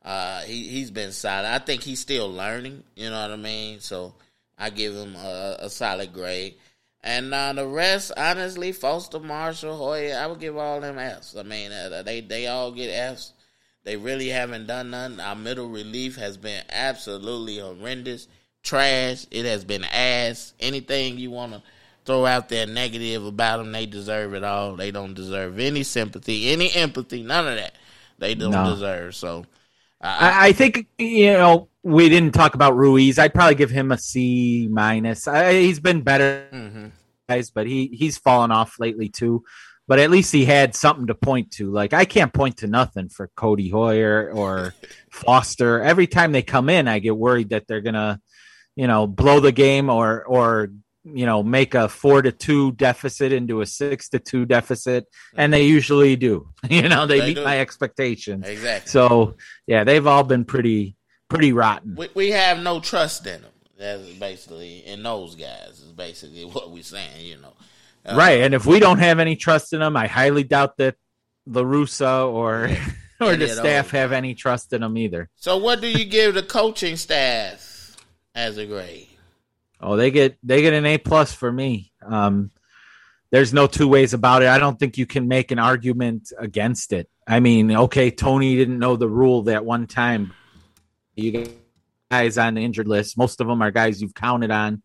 [0.04, 1.48] uh, he he's been solid.
[1.48, 2.84] I think he's still learning.
[2.94, 3.80] You know what I mean?
[3.80, 4.14] So
[4.56, 6.54] I give him a, a solid grade.
[7.02, 11.34] And uh, the rest, honestly, Foster, Marshall, Heuer, I would give all them Fs.
[11.36, 13.32] I mean, uh, they they all get Fs.
[13.84, 15.20] They really haven't done nothing.
[15.20, 18.28] Our middle relief has been absolutely horrendous,
[18.62, 19.24] trash.
[19.30, 20.52] It has been ass.
[20.60, 21.62] Anything you want to
[22.04, 24.76] throw out there negative about them, they deserve it all.
[24.76, 27.74] They don't deserve any sympathy, any empathy, none of that.
[28.18, 28.74] They don't No.
[28.74, 29.16] deserve.
[29.16, 29.46] So,
[30.00, 33.18] I, I, think you know we didn't talk about Ruiz.
[33.18, 35.26] I'd probably give him a C minus.
[35.26, 36.88] He's been better, hmm
[37.30, 39.44] guys, but he he's fallen off lately too.
[39.86, 41.70] But at least he had something to point to.
[41.70, 44.74] Like I can't point to nothing for Codi Heuer or
[45.10, 45.82] Foster.
[45.82, 48.20] Every time they come in, I get worried that they're gonna,
[48.76, 50.70] you know, blow the game or or
[51.04, 55.52] you know make a four to two deficit into a six to two deficit, and
[55.52, 56.48] they usually do.
[56.70, 57.44] You know, they, They meet do.
[57.44, 58.46] my expectations.
[58.46, 58.88] exactly.
[58.90, 59.36] So
[59.66, 60.96] yeah, they've all been pretty
[61.28, 61.94] pretty rotten.
[61.96, 63.50] we, we have no trust in them.
[63.78, 65.80] That's basically in those guys.
[65.80, 67.24] Is basically what we're saying.
[67.24, 67.54] You know,
[68.04, 70.96] Uh, right, and if we don't have any trust in them, I highly doubt that
[71.46, 72.68] La Russa or
[73.20, 75.30] or the staff have any trust in them either.
[75.36, 77.96] So, what do you give the coaching staff
[78.34, 79.06] as a grade?
[79.80, 81.92] Oh, they get they get an A plus for me.
[82.04, 82.50] Um,
[83.32, 84.48] there's no two ways about it.
[84.48, 87.08] I don't think you can make an argument against it.
[87.26, 90.32] I mean, okay, Tony didn't know the rule that one time.
[91.14, 91.46] You
[92.10, 93.16] guys on the injured list.
[93.16, 94.82] Most of them are guys you've counted on,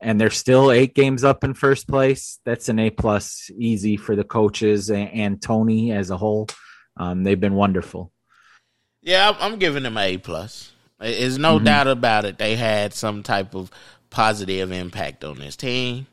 [0.00, 2.38] and they're still eight games up in first place.
[2.44, 6.48] That's an A plus, easy for the coaches and, and Tony as a whole.
[6.96, 8.12] Um, they've been wonderful.
[9.02, 10.70] Yeah, I'm, giving them A plus.
[11.00, 11.64] There's no Mhm.
[11.64, 12.38] doubt about it.
[12.38, 13.70] They had some type of
[14.12, 16.06] positive impact on this team.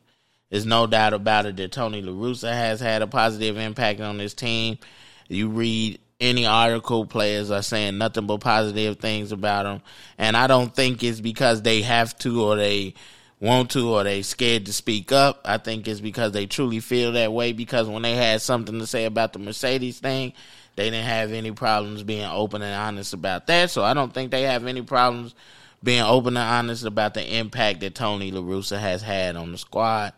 [0.50, 4.18] There's no doubt about it that Tony La Russa has had a positive impact on
[4.18, 4.80] this team.
[5.28, 9.82] You read any article, players are saying nothing but positive things about him,
[10.18, 12.96] and I don't think it's because they have to or they
[13.40, 15.42] want to or they scared to speak up.
[15.46, 18.88] I think it's because they truly feel that way because when they had something to
[18.88, 20.34] say about the Mercedes thing,
[20.76, 23.70] they didn't have any problems being open and honest about that.
[23.70, 25.36] So I don't think they have any problems
[25.84, 29.58] being open and honest about the impact that Tony La Russa has had on the
[29.58, 30.14] squad.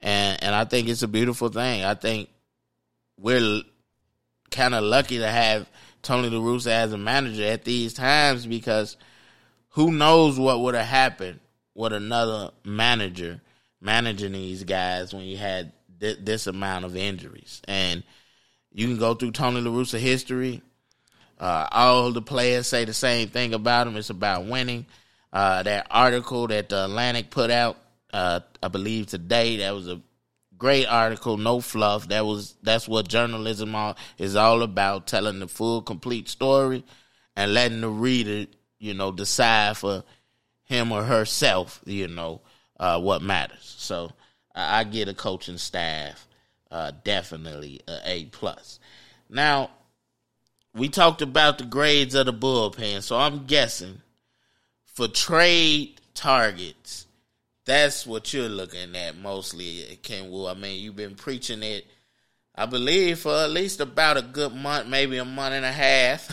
[0.00, 1.84] And and I think it's a beautiful thing.
[1.84, 2.28] I think
[3.18, 3.62] we're
[4.50, 5.68] kind of lucky to have
[6.02, 8.96] Tony La Russa as a manager at these times because
[9.70, 11.40] who knows what would have happened
[11.74, 13.40] with another manager
[13.80, 17.60] managing these guys when you had th- this amount of injuries.
[17.68, 18.02] And
[18.72, 20.62] you can go through Tony La Russa history.
[21.38, 23.96] Uh, all the players say the same thing about him.
[23.96, 24.86] It's about winning.
[25.32, 27.76] Uh, that article that the Atlantic put out,
[28.12, 30.00] uh, I believe today, that was a
[30.56, 31.36] great article.
[31.36, 32.08] No fluff.
[32.08, 36.84] That was that's what journalism all, is all about: telling the full, complete story
[37.34, 40.04] and letting the reader, you know, decide for
[40.64, 42.40] him or herself, you know,
[42.80, 43.74] uh, what matters.
[43.78, 44.12] So
[44.54, 46.26] I, I get a coaching staff
[46.70, 48.78] uh, definitely a A plus.
[49.28, 49.70] Now
[50.76, 54.02] we talked about the grades of the bullpen, so I'm guessing
[54.84, 57.06] for trade targets,
[57.64, 60.46] that's what you're looking at mostly, Ken Wu.
[60.46, 61.86] I mean, you've been preaching it
[62.58, 66.32] I believe for at least about a good month, maybe a month and a half.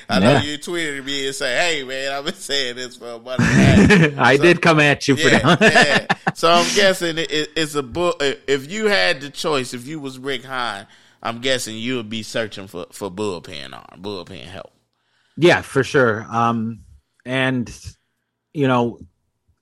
[0.08, 3.18] I know you tweeted me and said, "Hey, man, I've been saying this for a
[3.18, 5.60] month and a half." I so, did come at you for yeah, that.
[5.60, 6.16] yeah.
[6.34, 8.16] So I'm guessing it, it's a book.
[8.20, 10.86] If you had the choice, if you was Rick Hahn,
[11.22, 14.72] I'm guessing you would be searching for for bullpen arm, bullpen help.
[15.36, 16.26] Yeah, for sure.
[16.30, 16.80] Um,
[17.24, 17.70] and
[18.52, 18.98] you know,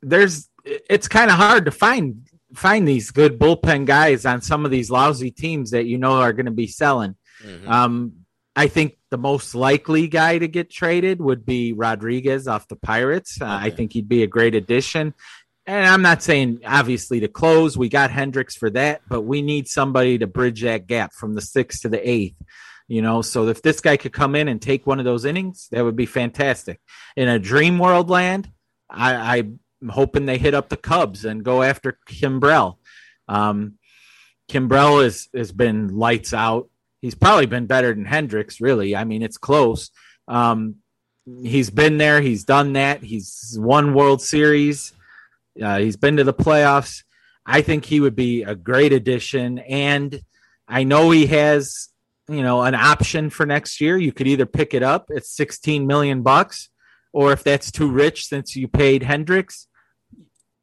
[0.02, 4.70] there's it's kind of hard to find find these good bullpen guys on some of
[4.70, 7.16] these lousy teams that you know are going to be selling.
[7.42, 7.68] Mm-hmm.
[7.68, 8.12] Um,
[8.56, 13.40] I think the most likely guy to get traded would be Rodriguez off the Pirates.
[13.40, 13.66] Uh, okay.
[13.66, 15.14] I think he'd be a great addition.
[15.66, 17.76] And I'm not saying obviously to close.
[17.76, 21.40] We got Hendriks for that, but we need somebody to bridge that gap from the
[21.40, 22.36] sixth to the eighth.
[22.86, 25.68] You know, so if this guy could come in and take one of those innings,
[25.70, 26.80] that would be fantastic.
[27.16, 28.50] In a dream world land,
[28.90, 29.58] I, I'm
[29.88, 32.76] hoping they hit up the Cubs and go after Kimbrel.
[33.26, 33.78] Um,
[34.50, 36.68] Kimbrel has has been lights out.
[37.00, 38.94] He's probably been better than Hendriks, really.
[38.94, 39.90] I mean, it's close.
[40.28, 40.76] Um,
[41.42, 42.20] he's been there.
[42.20, 43.02] He's done that.
[43.02, 44.92] He's won World Series.
[45.60, 47.04] Uh, he's been to the playoffs.
[47.46, 49.58] I think he would be a great addition.
[49.58, 50.20] And
[50.66, 51.88] I know he has,
[52.28, 53.96] you know, an option for next year.
[53.96, 56.70] You could either pick it up at 16 million bucks,
[57.12, 59.66] or if that's too rich since you paid Hendriks,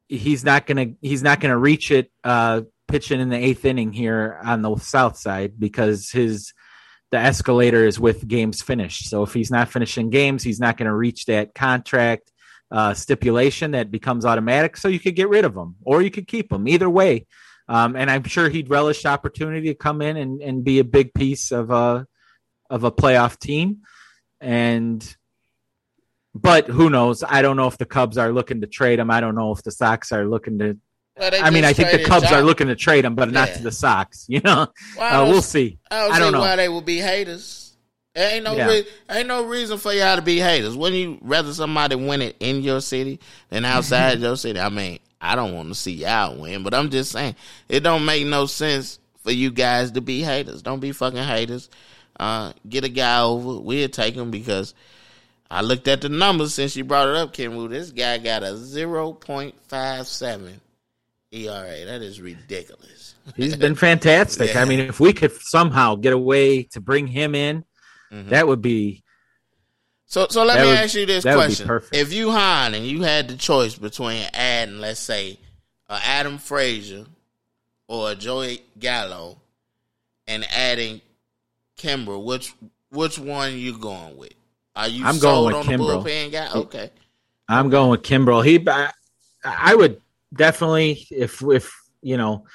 [0.08, 4.38] he's not gonna he's not gonna reach it uh, pitching in the eighth inning here
[4.44, 6.52] on the south side because his
[7.10, 9.08] the escalator is with games finished.
[9.08, 12.31] So if he's not finishing games, he's not to reach that contract
[12.72, 14.76] uh, stipulation that becomes automatic.
[14.78, 16.66] So you could get rid of him or you could keep him.
[16.66, 17.26] Either way,
[17.68, 20.84] um, and I'm sure he'd relish the opportunity to come in and, and be a
[20.84, 22.06] big piece of a
[22.70, 23.82] of a playoff team.
[24.40, 25.16] And
[26.34, 27.22] but who knows?
[27.22, 29.10] I don't know if the Cubs are looking to trade him.
[29.10, 30.78] I don't know if the Sox are looking to.
[31.20, 32.40] I mean, I think the Cubs John.
[32.40, 33.34] are looking to trade him, but yeah.
[33.34, 34.26] not to the Sox.
[34.28, 35.78] You know, well, uh, we'll see.
[35.90, 37.71] I don't, I don't know why they will be haters.
[38.14, 38.66] Ain't no yeah.
[38.66, 40.76] re- ain't no reason for y'all to be haters.
[40.76, 44.60] Wouldn't you rather somebody win it in your city than outside your city?
[44.60, 47.36] I mean, I don't want to see y'all win, but I'm just saying
[47.68, 50.60] it don't make no sense for you guys to be haters.
[50.60, 51.70] Don't be fucking haters.
[52.20, 53.60] Uh, get a guy over.
[53.60, 54.74] We'll take him because
[55.50, 57.70] I looked at the numbers since you brought it up, Kenwu.
[57.70, 60.52] This guy got a 0.57
[61.30, 61.84] ERA.
[61.86, 63.14] That is ridiculous.
[63.36, 64.54] He's been fantastic.
[64.54, 64.60] Yeah.
[64.62, 67.64] I mean, if we could somehow get a way to bring him in,
[68.12, 68.28] mm-hmm.
[68.30, 69.02] that would be.
[70.06, 73.28] So, so let me would, ask you this question: If you Hahn and you had
[73.28, 75.38] the choice between adding, let's say,
[75.88, 77.06] uh, Adam Frazier
[77.88, 79.38] or Joey Gallo,
[80.26, 81.00] and adding
[81.76, 82.54] Kimber, which
[82.90, 84.34] which one you going with?
[84.74, 86.02] Are you I'm going with Kimbrel.
[86.02, 86.52] bullpen guy?
[86.52, 86.90] Okay.
[87.48, 88.44] I'm going with Kimbrel.
[88.44, 88.90] He, I,
[89.44, 90.00] I, would
[90.32, 92.46] definitely, if if you know,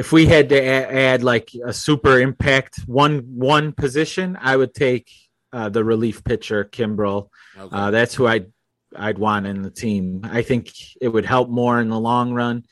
[0.00, 4.72] if we had to add, add like a super impact one one position, I would
[4.72, 5.10] take
[5.52, 7.28] uh, the relief pitcher Kimbrel.
[7.58, 7.76] Okay.
[7.76, 8.46] Uh, that's who I'd
[8.96, 10.22] I'd want in the team.
[10.24, 10.72] I think
[11.02, 12.64] it would help more in the long run.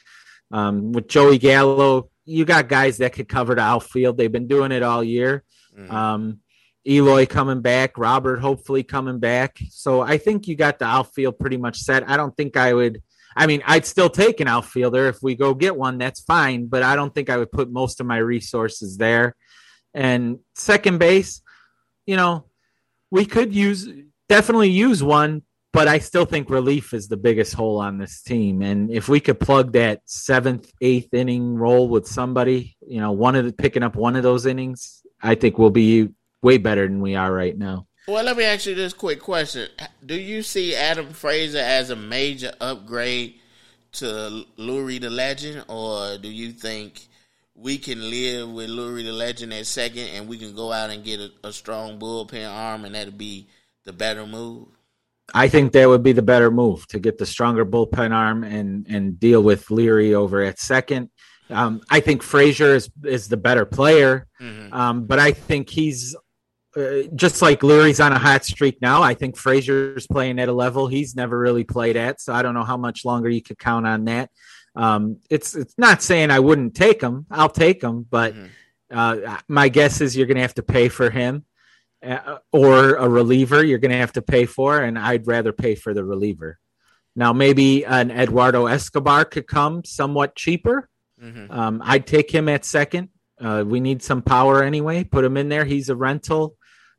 [0.50, 4.16] Um, with Joey Gallo, you got guys that could cover the outfield.
[4.16, 5.44] They've been doing it all year.
[5.78, 5.94] Mm-hmm.
[5.94, 6.40] Um,
[6.86, 9.58] Eloy coming back, Robert hopefully coming back.
[9.68, 12.08] So I think you got the outfield pretty much set.
[12.08, 13.02] I don't think I would.
[13.38, 15.96] I mean, I'd still take an outfielder if we go get one.
[15.98, 19.36] That's fine, but I don't think I would put most of my resources there.
[19.94, 21.40] And second base,
[22.04, 22.46] you know,
[23.12, 23.88] we could use
[24.28, 28.60] definitely use one, but I still think relief is the biggest hole on this team.
[28.60, 33.36] And if we could plug that seventh, eighth inning role with somebody, you know, one
[33.36, 36.08] of the picking up one of those innings, I think we'll be
[36.42, 37.87] way better than we are right now.
[38.08, 39.68] Well, let me ask you this quick question:
[40.04, 43.34] Do you see Adam Frazier as a major upgrade
[43.92, 47.02] to Leury the Legend, or do you think
[47.54, 51.04] we can live with Leury the Legend at second, and we can go out and
[51.04, 53.46] get a, a strong bullpen arm, and that'll be
[53.84, 54.68] the better move?
[55.34, 58.86] I think that would be the better move to get the stronger bullpen arm and
[58.88, 61.10] and deal with Leury over at second.
[61.50, 64.72] Um, I think Frazier is is the better player, mm-hmm.
[64.72, 66.16] um, but I think he's
[66.76, 69.02] uh, just like Leury's on a hot streak now.
[69.02, 72.54] I think Frazier's playing at a level he's never really played at, so I don't
[72.54, 74.30] know how much longer you could count on that.
[74.76, 77.26] Um, it's it's not saying I wouldn't take him.
[77.30, 78.46] I'll take him, but mm-hmm.
[78.96, 81.44] uh, my guess is you're going to have to pay for him
[82.04, 83.64] uh, or a reliever.
[83.64, 86.58] You're going to have to pay for, and I'd rather pay for the reliever.
[87.16, 90.88] Now, maybe an Eduardo Escobar could come somewhat cheaper.
[91.20, 91.50] Mm-hmm.
[91.50, 93.08] Um, I'd take him at second.
[93.40, 95.02] Uh, we need some power anyway.
[95.04, 95.64] Put him in there.
[95.64, 96.56] He's a rental.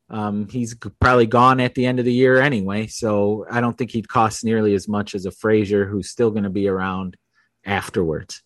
[0.09, 3.91] Um, he's probably gone at the end of the year anyway, so I don't think
[3.91, 7.15] he'd cost nearly as much as a Frazier, who's still going to be around
[7.65, 8.41] afterwards.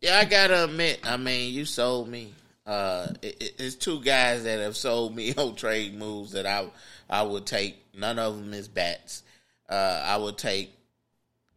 [0.00, 2.34] Yeah, I gotta admit, I mean, you sold me.
[2.66, 6.68] Uh, it, it's two guys that have sold me on trade moves that I
[7.08, 7.76] I would take.
[7.96, 9.22] None of them is bats.
[9.68, 10.74] Uh, I would take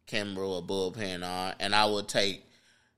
[0.08, 2.44] Kimbrel a bullpen on, and I would take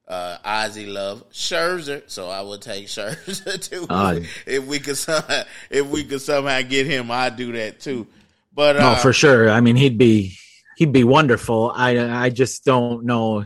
[0.09, 2.03] uh, Ozzie Love, Scherzer.
[2.07, 3.85] So I would take Scherzer too.
[3.89, 8.07] Uh, if we could somehow, if we could somehow get him, I'd do that too.
[8.53, 9.49] But uh, no, for sure.
[9.49, 10.35] I mean, he'd be
[10.77, 11.71] he'd be wonderful.
[11.73, 13.45] I I just don't know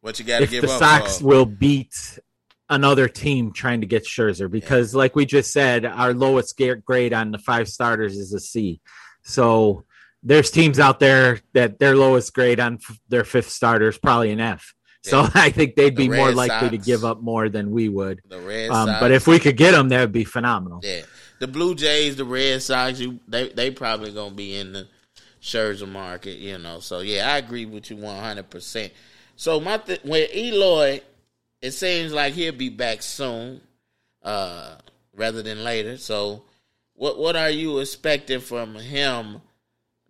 [0.00, 0.78] what you got to give the up.
[0.78, 2.18] Sox will beat
[2.68, 4.98] another team trying to get Scherzer because, yeah.
[4.98, 8.80] like we just said, our lowest grade on the five starters is a C.
[9.22, 9.84] So
[10.22, 14.30] there's teams out there that their lowest grade on f- their fifth starter is probably
[14.30, 14.74] an F.
[15.02, 17.88] So I think they'd be the more likely Sox, to give up more than we
[17.88, 18.20] would.
[18.28, 20.80] The Red um, Sox, but if we could get them, that would be phenomenal.
[20.82, 21.02] Yeah,
[21.40, 24.88] the Blue Jays, the Red Sox, you they they probably gonna be in the
[25.42, 26.78] Scherzer market, you know.
[26.78, 28.92] So yeah, I agree with you one hundred percent.
[29.34, 31.00] So my th- when Eloy,
[31.60, 33.60] it seems like he'll be back soon,
[34.22, 34.76] uh,
[35.16, 35.96] rather than later.
[35.96, 36.44] So
[36.94, 39.40] what what are you expecting from him?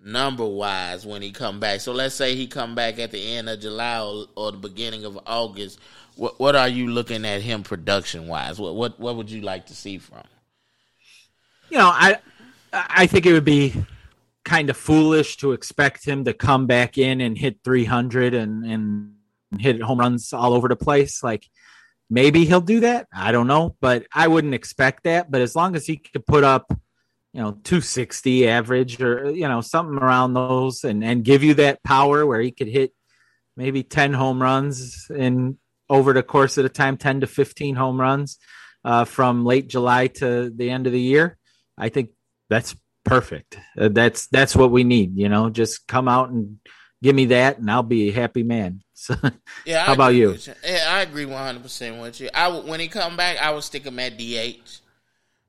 [0.05, 1.81] Number wise when he come back.
[1.81, 5.05] So let's say he come back at the end of July or, or the beginning
[5.05, 5.79] of August.
[6.17, 8.59] What what are you looking at him production wise?
[8.59, 10.23] What what what would you like to see from?
[11.71, 12.19] You know, I
[12.73, 13.75] I think it would be
[14.45, 19.15] kind of foolish to expect him to come back in and hit 300 and and
[19.59, 21.49] hit home runs all over the place like
[22.11, 25.77] maybe he'll do that i don't know but i wouldn't expect that but as long
[25.77, 26.73] as he could put up
[27.33, 31.83] you know 260 average or you know something around those and and give you that
[31.83, 32.93] power where he could hit
[33.57, 35.59] maybe 10 home runs in
[35.89, 38.39] over the course of the time 10 to 15 home runs
[38.85, 41.39] uh, from late july to the end of the year.
[41.79, 42.11] I think
[42.51, 42.75] that's
[43.05, 43.59] perfect.
[43.79, 46.59] Uh, that's that's what we need you know just come out and
[47.03, 48.81] give me that and i'll be a happy man.
[49.03, 49.17] So
[49.67, 50.39] yeah how about you?
[50.65, 52.29] yeah i agree 100% with you.
[52.33, 54.82] I when he come back i would stick him at dh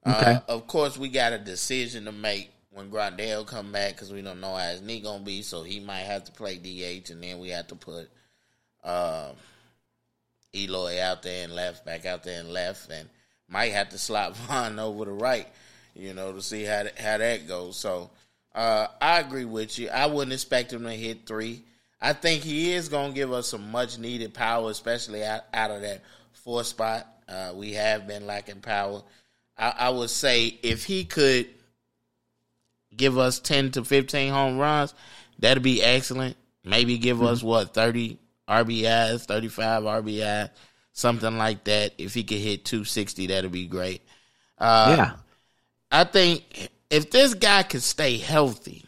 [0.06, 0.34] Okay.
[0.34, 4.22] Uh, of course, we got a decision to make when Grandal come back because we
[4.22, 7.22] don't know how his knee gonna be, so he might have to play DH, and
[7.22, 8.10] then we have to put
[8.84, 9.30] uh,
[10.54, 13.08] Eloy out there and left, back out there and left, and
[13.47, 15.47] might have to slot Vaughn over the right,
[15.95, 17.78] you know, to see how how that goes.
[17.78, 18.10] So
[18.56, 19.89] uh, I agree with you.
[19.89, 21.64] I wouldn't expect him to hit three.
[22.01, 25.82] I think he is gonna give us some much needed power, especially out, out of
[25.82, 26.01] that
[26.34, 27.08] four spot.
[27.30, 29.01] Uh, we have been lacking power.
[29.58, 31.47] I, I would say if he could
[32.95, 34.93] give us ten to fifteen home runs,
[35.39, 36.38] that'd be excellent.
[36.64, 37.28] Maybe give mm-hmm.
[37.28, 40.49] us what thirty RBIs, thirty five RBI,
[40.91, 41.93] something like that.
[41.97, 44.01] If he could hit two sixty, that'd be great.
[44.58, 45.16] Uh, yeah,
[45.91, 48.86] I think if this guy could stay healthy,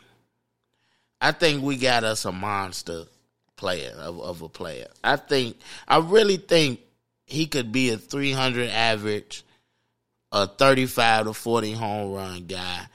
[1.22, 3.06] I think we got us a monster
[3.56, 4.88] player of, of a player.
[5.04, 5.58] I think
[5.88, 6.82] I really think
[7.26, 9.45] he could be a three hundred average
[10.32, 12.88] a 35 to 40 home run guy.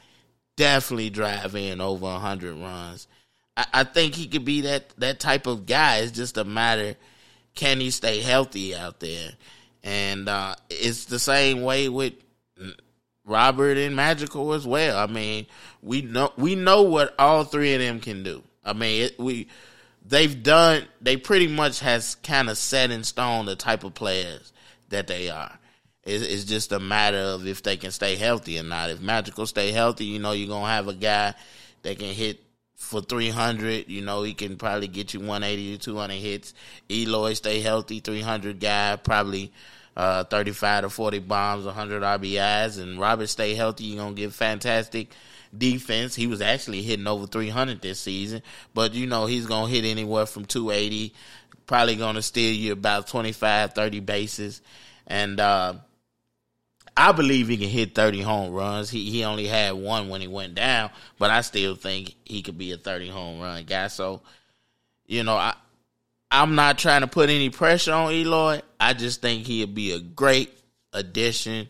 [0.57, 3.09] Definitely drive in over 100 runs.
[3.57, 5.99] I, I think he could be that, that type of guy.
[5.99, 6.97] It's just a matter
[7.55, 9.33] can he stay healthy out there?
[9.83, 12.15] And uh, it's the same way with
[13.25, 14.99] Robert and Magical as well.
[14.99, 15.47] I mean,
[15.83, 18.43] we know we know what all three of them can do.
[18.65, 19.49] I mean, it, we
[20.05, 24.53] they've done they pretty much has kind of set in stone the type of players
[24.91, 25.59] that they are.
[26.05, 28.91] It's, it's just a matter of if they can stay healthy or not.
[28.91, 31.35] If Magical stay healthy, you know you're gonna have a guy
[31.83, 32.41] that can hit
[32.81, 33.89] for 300.
[33.89, 36.55] You know, he can probably get you 180 to 200 hits.
[36.91, 39.53] Eloy stay healthy, 300 guy, probably
[39.97, 42.81] uh, 35 to 40 bombs, 100 RBIs.
[42.81, 45.13] And Robert stay healthy, you're going to get fantastic
[45.57, 46.15] defense.
[46.15, 48.43] He was actually hitting over 300 this season,
[48.73, 51.13] but you know, he's going to hit anywhere from 280,
[51.67, 54.63] probably going to steal you about 25, 30 bases.
[55.07, 55.75] And, uh,
[57.01, 58.91] I believe he can hit 30 home runs.
[58.91, 62.59] He he only had one when he went down, but I still think he could
[62.59, 63.87] be a 30 home run guy.
[63.87, 64.21] So,
[65.07, 65.55] you know, I
[66.31, 68.61] I'm not trying to put any pressure on Eloy.
[68.79, 70.53] I just think he'd be a great
[70.93, 71.69] addition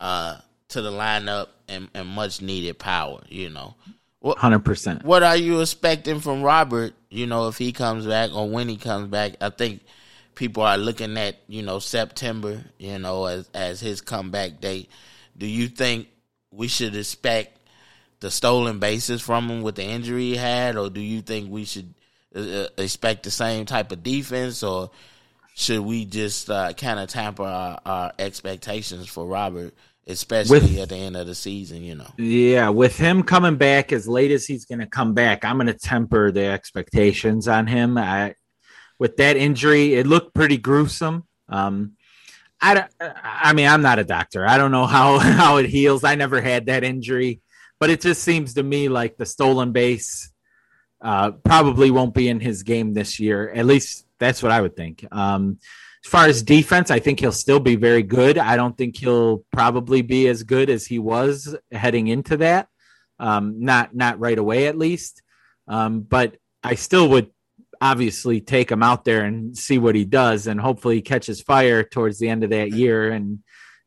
[0.00, 3.74] uh, to the lineup and, and much needed power, you know.
[4.20, 5.04] What, 100%.
[5.04, 8.76] What are you expecting from Robert, you know, if he comes back or when he
[8.78, 9.36] comes back?
[9.42, 9.82] I think–
[10.42, 14.90] people are looking at you know September, you know, as as his comeback date.
[15.38, 16.08] Do you think
[16.50, 17.60] we should expect
[18.18, 21.64] the stolen bases from him with the injury he had, or do you think we
[21.64, 21.94] should
[22.34, 24.90] uh, uh expect the same type of defense, or
[25.54, 29.72] should we just uh, kind of tamper our, our, expectations for Robert,
[30.08, 31.84] especially with, at the end of the season?
[31.84, 35.44] You know, yeah, with him coming back as late as he's going to come back,
[35.44, 37.96] I'm going to temper the expectations on him.
[37.96, 38.34] I
[39.02, 41.24] with that injury, it looked pretty gruesome.
[41.48, 41.96] Um,
[42.60, 44.46] I, I mean, I'm not a doctor.
[44.46, 46.04] I don't know how, how it heals.
[46.04, 47.40] I never had that injury,
[47.80, 50.30] but it just seems to me like the stolen base
[51.00, 53.50] uh, probably won't be in his game this year.
[53.50, 55.04] At least that's what I would think.
[55.10, 55.58] Um,
[56.04, 58.38] as far as defense, I think he'll still be very good.
[58.38, 62.68] I don't think he'll probably be as good as he was heading into that.
[63.18, 65.22] Um, not not right away, at least.
[65.66, 67.32] Um, but I still would
[67.82, 71.82] obviously take him out there and see what he does, and hopefully he catches fire
[71.82, 73.40] towards the end of that year and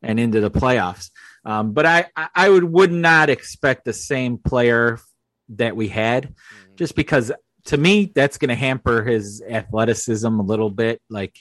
[0.03, 1.09] and into the playoffs.
[1.45, 4.99] Um, but I I would would not expect the same player
[5.49, 6.75] that we had, mm-hmm.
[6.75, 7.31] just because
[7.65, 11.01] to me that's going to hamper his athleticism a little bit.
[11.09, 11.35] Like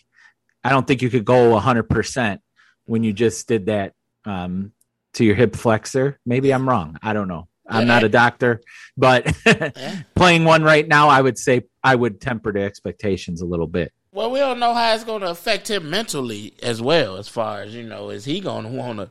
[0.63, 2.41] I don't think you could go hundred percent
[2.85, 3.95] when you just did that
[4.25, 4.73] um,
[5.15, 6.21] to your hip flexor.
[6.25, 6.99] Maybe I'm wrong.
[7.03, 7.49] I don't know.
[7.67, 8.61] I'm not a doctor,
[8.97, 9.35] but
[10.15, 13.93] playing one right now, I would say I would temper the expectations a little bit.
[14.13, 17.17] Well, we don't know how it's going to affect him mentally as well.
[17.17, 19.11] As far as you know, is he going to want to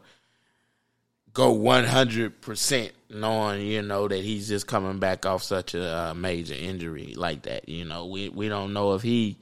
[1.34, 6.14] go 100 percent, knowing you know that he's just coming back off such a uh,
[6.14, 7.68] major injury like that?
[7.68, 9.38] You know, we we don't know if he,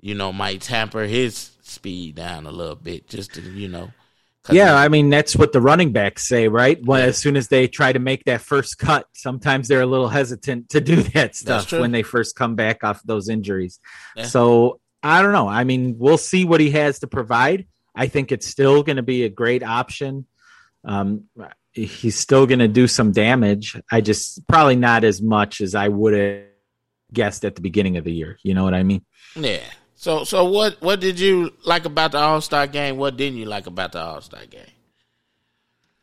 [0.00, 3.90] you know, might tamper his speed down a little bit just to you know
[4.50, 6.78] yeah, I mean that's what the running backs say, right?
[6.84, 10.08] When as soon as they try to make that first cut, sometimes they're a little
[10.08, 13.80] hesitant to do that stuff when they first come back off those injuries.
[14.16, 14.24] Yeah.
[14.24, 15.48] So I don't know.
[15.48, 17.66] I mean, we'll see what he has to provide.
[17.94, 20.26] I think it's still going to be a great option.
[20.84, 21.24] Um,
[21.72, 23.76] he's still going to do some damage.
[23.90, 26.44] I just probably not as much as I would have
[27.12, 28.38] guessed at the beginning of the year.
[28.42, 29.04] You know what I mean?
[29.34, 29.60] Yeah.
[29.96, 32.98] So so what what did you like about the All Star game?
[32.98, 34.70] What didn't you like about the All Star game?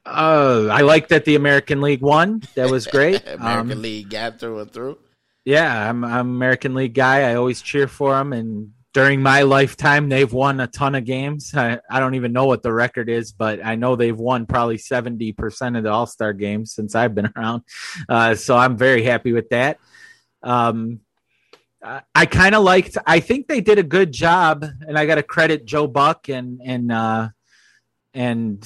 [0.05, 2.41] Uh, I like that the American League won.
[2.55, 3.23] That was great.
[3.27, 4.97] American um, League got through and through.
[5.45, 7.29] Yeah, I'm I'm American League guy.
[7.29, 11.53] I always cheer for them, and during my lifetime, they've won a ton of games.
[11.55, 14.79] I, I don't even know what the record is, but I know they've won probably
[14.79, 17.61] seventy percent of the All Star games since I've been around.
[18.09, 19.77] Uh, so I'm very happy with that.
[20.41, 20.99] Um,
[21.83, 22.97] I kind of liked.
[23.05, 26.61] I think they did a good job, and I got to credit Joe Buck and
[26.63, 27.29] and uh,
[28.13, 28.65] and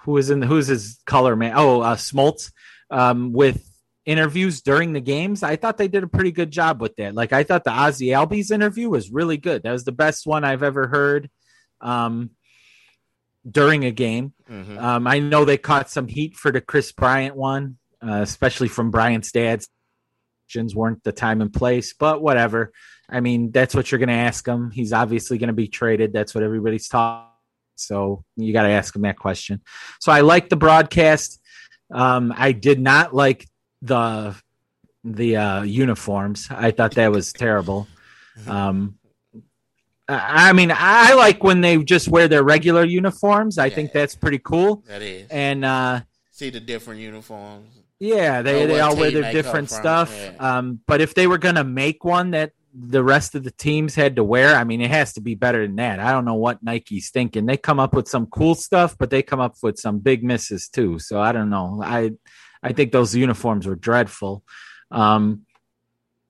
[0.00, 1.52] who is in who's his color man?
[1.56, 2.52] Oh, uh, Smoltz
[2.90, 3.66] um, with
[4.04, 5.42] interviews during the games.
[5.42, 7.14] I thought they did a pretty good job with that.
[7.14, 9.62] Like I thought the Ozzie Albies interview was really good.
[9.62, 11.30] That was the best one I've ever heard
[11.80, 12.30] um,
[13.48, 14.34] during a game.
[14.50, 14.78] Mm-hmm.
[14.78, 18.90] Um, I know they caught some heat for the Kris Bryant one, uh, especially from
[18.90, 19.64] Bryant's dad
[20.74, 22.72] weren't the time and place, but whatever.
[23.08, 24.70] I mean, that's what you're going to ask him.
[24.70, 26.12] He's obviously going to be traded.
[26.12, 27.28] That's what everybody's talking.
[27.76, 29.60] So you got to ask him that question.
[30.00, 31.40] So I like the broadcast.
[31.92, 33.46] Um, I did not like
[33.82, 34.34] the
[35.04, 36.46] the uh, uniforms.
[36.50, 37.88] I thought that was terrible.
[38.46, 38.98] Um,
[40.08, 43.58] I mean, I like when they just wear their regular uniforms.
[43.58, 44.84] I yeah, think that's pretty cool.
[44.86, 45.28] That is.
[45.30, 47.81] And uh, see the different uniforms.
[48.02, 50.12] Yeah, they, they all wear their different stuff.
[50.12, 50.32] Yeah.
[50.40, 54.16] Um, but if they were gonna make one that the rest of the teams had
[54.16, 56.00] to wear, I mean, it has to be better than that.
[56.00, 57.46] I don't know what Nike's thinking.
[57.46, 60.68] They come up with some cool stuff, but they come up with some big misses
[60.68, 60.98] too.
[60.98, 61.80] So I don't know.
[61.80, 62.10] I
[62.60, 64.42] I think those uniforms were dreadful.
[64.90, 65.46] Um,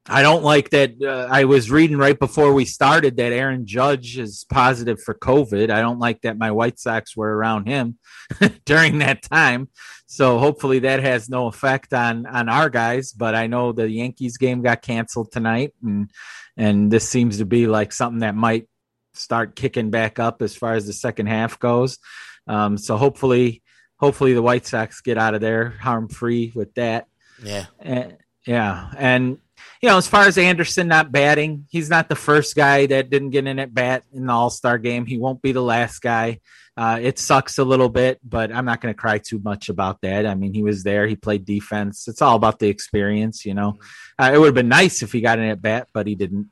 [0.07, 1.01] I don't like that.
[1.01, 5.71] Uh, I was reading right before we started that Aaron Judge is positive for COVID.
[5.71, 7.99] I don't like that my White Sox were around him
[8.65, 9.69] during that time.
[10.07, 13.13] So hopefully that has no effect on on our guys.
[13.13, 16.11] But I know the Yankees game got canceled tonight, and
[16.57, 18.69] and this seems to be like something that might
[19.15, 21.99] start kicking back up as far as the second half goes.
[22.47, 23.63] Um, so hopefully,
[23.99, 27.07] hopefully the White Sox get out of there harm free with that.
[27.43, 27.67] Yeah.
[27.79, 29.39] And, yeah, and
[29.81, 33.31] you know, as far as Anderson not batting, he's not the first guy that didn't
[33.31, 35.07] get in at bat in the All Star game.
[35.07, 36.41] He won't be the last guy.
[36.77, 40.01] Uh, it sucks a little bit, but I'm not going to cry too much about
[40.03, 40.25] that.
[40.25, 41.07] I mean, he was there.
[41.07, 42.09] He played defense.
[42.09, 43.79] It's all about the experience, you know.
[44.19, 46.51] Uh, it would have been nice if he got in at bat, but he didn't.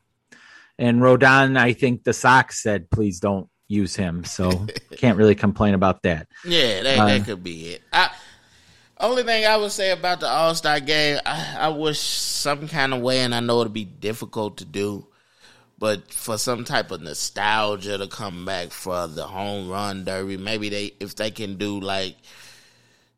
[0.78, 4.24] And Rodon, I think the Sox said, please don't use him.
[4.24, 6.26] So can't really complain about that.
[6.44, 7.82] Yeah, that, uh, that could be it.
[7.92, 8.10] I,
[9.00, 12.94] only thing I would say about the All Star game, I, I, wish some kind
[12.94, 15.06] of way, and I know it'd be difficult to do,
[15.78, 20.68] but for some type of nostalgia to come back for the home run derby, maybe
[20.68, 22.16] they if they can do like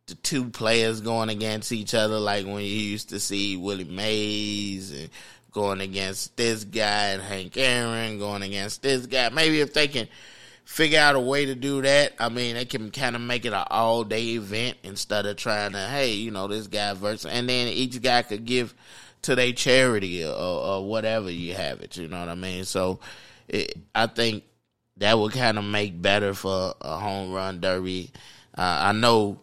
[0.06, 4.92] the two players going against each other, like when you used to see Willie Mays
[4.92, 5.10] and
[5.52, 9.28] going against this guy and Hank Aaron going against this guy.
[9.28, 10.08] Maybe if they can
[10.72, 12.14] figure out a way to do that.
[12.18, 15.72] I mean, they can kind of make it an all day event instead of trying
[15.72, 18.74] to, hey, you know, this guy versus, and then each guy could give
[19.20, 21.98] to their charity or, or whatever you have it.
[21.98, 22.64] You know what I mean?
[22.64, 23.00] So,
[23.48, 24.44] it, I think
[24.96, 28.10] that would kind of make better for a home run derby.
[28.56, 29.40] Uh, I know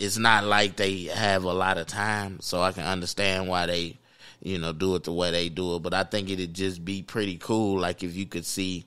[0.00, 3.96] it's not like they have a lot of time, so I can understand why they,
[4.42, 5.82] you know, do it the way they do it.
[5.82, 8.86] But I think it'd just be pretty cool, like if you could see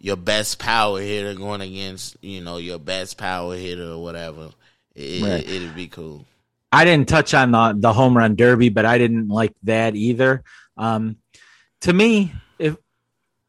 [0.00, 4.50] your best power hitter going against you know your best power hitter or whatever.
[4.94, 5.48] It, right.
[5.48, 6.26] it, would be cool.
[6.72, 10.42] I didn't touch on the the home run derby, but I didn't like that either.
[10.76, 11.16] Um,
[11.82, 12.76] to me, if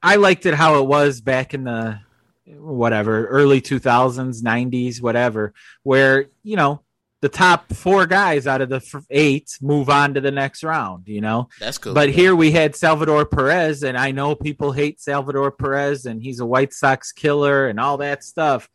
[0.03, 1.99] I liked it how it was back in the
[2.45, 6.81] whatever early 2000s 90s whatever where you know
[7.21, 11.21] the top four guys out of the eight move on to the next round, you
[11.21, 11.49] know?
[11.59, 11.93] That's cool.
[11.93, 16.39] But here we had Salvador Perez, and I know people hate Salvador Perez, and he's
[16.39, 18.67] a White Sox killer and all that stuff.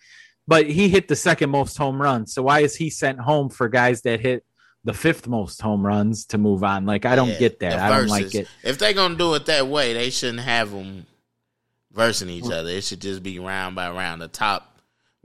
[0.46, 2.32] But he hit the second most home runs.
[2.32, 4.44] So why is he sent home for guys that hit
[4.84, 6.86] the fifth most home runs to move on?
[6.86, 7.80] Like, I don't yeah, get that.
[7.80, 8.46] I don't like it.
[8.62, 11.06] If they're going to do it that way, they shouldn't have them
[11.90, 12.70] versing each other.
[12.70, 14.22] It should just be round by round.
[14.22, 14.75] The top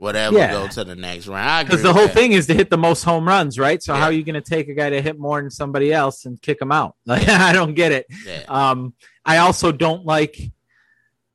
[0.02, 0.50] whatever yeah.
[0.50, 1.68] go to the next round.
[1.68, 2.14] Because the whole that.
[2.14, 3.80] thing is to hit the most home runs, right?
[3.80, 4.00] So yeah.
[4.00, 6.42] how are you going to take a guy to hit more than somebody else and
[6.42, 6.96] kick him out?
[7.06, 8.06] Like I don't get it.
[8.26, 8.44] Yeah.
[8.48, 8.94] Um,
[9.24, 10.36] I also don't like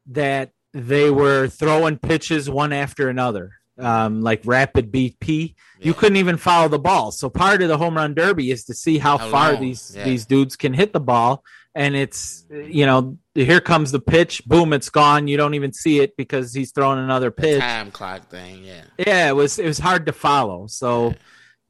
[0.07, 5.53] that they were throwing pitches one after another, um, like rapid BP.
[5.79, 7.11] You couldn't even follow the ball.
[7.11, 9.61] So part of the home run derby is to see how, how far long?
[9.61, 11.43] these these dudes can hit the ball,
[11.77, 15.27] and it's you know here comes the pitch, boom, it's gone.
[15.27, 17.59] You don't even see it because he's throwing another pitch.
[17.59, 18.81] Time clock thing, yeah.
[18.97, 20.65] Yeah, it was it was hard to follow.
[20.65, 21.13] So, yeah.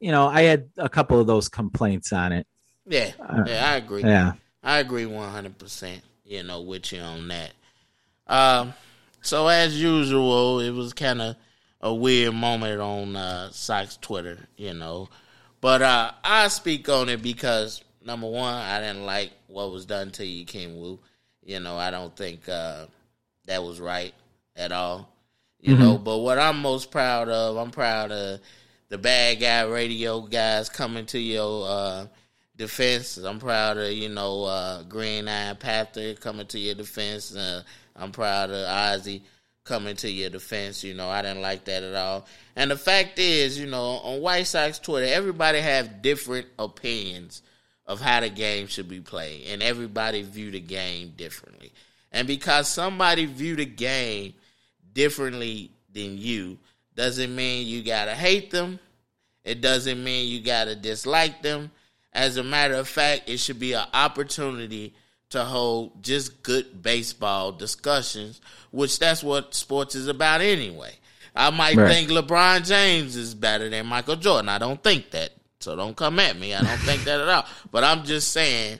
[0.00, 2.46] you know, I had a couple of those complaints on it.
[2.86, 4.02] Yeah, uh, yeah, I agree.
[4.02, 4.32] Yeah,
[4.62, 6.00] I agree one hundred percent.
[6.24, 7.52] You know, with you on that.
[8.26, 8.72] Um,
[9.20, 11.36] so as usual, it was kind of
[11.82, 14.38] a weird moment on uh, Sox Twitter.
[14.56, 15.10] You know,
[15.60, 20.10] but uh, I speak on it because number one, I didn't like what was done
[20.12, 20.98] to you, King Woo.
[21.44, 22.86] You know, I don't think uh,
[23.46, 24.14] that was right
[24.56, 25.12] at all.
[25.60, 25.82] You mm-hmm.
[25.82, 28.40] know, but what I'm most proud of, I'm proud of
[28.88, 32.06] the bad guy radio guys coming to your uh,
[32.56, 33.18] defense.
[33.18, 37.36] I'm proud of you know uh, Green Eye Panther coming to your defense.
[37.36, 37.62] Uh,
[37.94, 39.20] I'm proud of Ozzy
[39.64, 40.82] coming to your defense.
[40.82, 42.26] You know, I didn't like that at all.
[42.56, 47.42] And the fact is, you know, on White Sox Twitter, everybody have different opinions
[47.88, 51.72] of how the game should be played, and everybody view the game differently.
[52.12, 54.34] And because somebody view the game
[54.92, 56.58] differently than you,
[56.94, 58.78] doesn't mean you gotta hate them.
[59.42, 61.70] It doesn't mean you gotta dislike them.
[62.12, 64.94] As a matter of fact, it should be an opportunity
[65.30, 70.92] to hold just good baseball discussions, which that's what sports is about anyway.
[71.34, 71.88] I might right.
[71.88, 74.48] think LeBron James is better than Michael Jordan.
[74.48, 75.30] I don't think that.
[75.60, 76.54] So don't come at me.
[76.54, 77.46] I don't think that at all.
[77.70, 78.78] But I'm just saying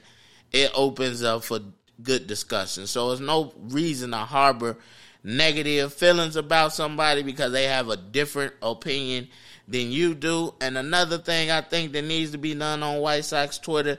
[0.51, 1.59] it opens up for
[2.01, 2.87] good discussion.
[2.87, 4.77] So there's no reason to harbor
[5.23, 9.27] negative feelings about somebody because they have a different opinion
[9.67, 10.53] than you do.
[10.61, 13.97] And another thing I think that needs to be done on White Sox Twitter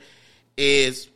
[0.56, 1.08] is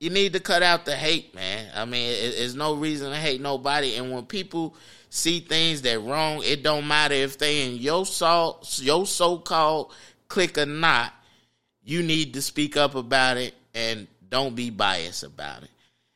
[0.00, 1.70] you need to cut out the hate, man.
[1.74, 3.96] I mean, there's no reason to hate nobody.
[3.96, 4.74] And when people
[5.08, 9.92] see things that wrong, it don't matter if they in your so your so called
[10.34, 11.12] click or not,
[11.84, 15.70] you need to speak up about it and don't be biased about it.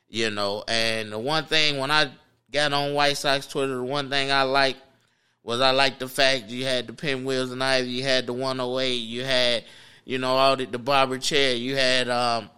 [0.08, 2.10] You know, and the one thing when I
[2.50, 4.80] got on White Sox Twitter, the one thing I liked
[5.44, 8.92] was I liked the fact you had the pinwheels and ivy, you had the 108,
[8.94, 9.64] you had,
[10.04, 12.50] you know, all the, the barber chair, you had um,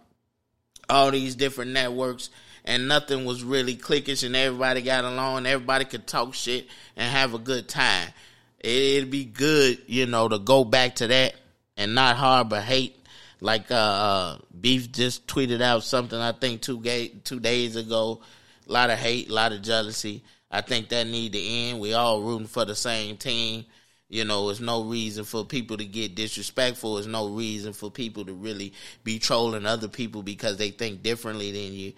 [0.89, 2.31] all these different networks,
[2.65, 7.35] and nothing was really clickish, and everybody got along, everybody could talk shit and have
[7.35, 8.09] a good time.
[8.59, 11.35] It'd be good, you know, to go back to that
[11.81, 12.97] and not harbor hate.
[13.39, 16.81] Like uh, uh, Beef just tweeted out something I think two
[17.23, 18.21] two days ago.
[18.67, 20.23] A lot of hate, a lot of jealousy.
[20.51, 21.79] I think that need to end.
[21.79, 23.65] We all rooting for the same team.
[24.09, 26.95] You know, there's no reason for people to get disrespectful.
[26.95, 28.73] There's no reason for people to really
[29.03, 31.93] be trolling other people because they think differently than you.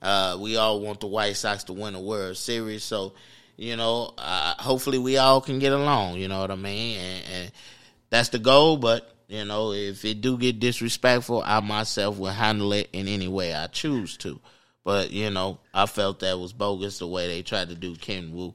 [0.00, 3.12] Uh, we all want the White Sox to win the World Series, so
[3.56, 6.14] you know, uh, hopefully we all can get along.
[6.14, 6.98] You know what I mean?
[6.98, 7.52] And, and
[8.08, 8.76] that's the goal.
[8.76, 13.28] But you know, if it do get disrespectful, I myself will handle it in any
[13.28, 14.40] way I choose to.
[14.84, 18.32] But you know, I felt that was bogus the way they tried to do Ken
[18.32, 18.54] Wu.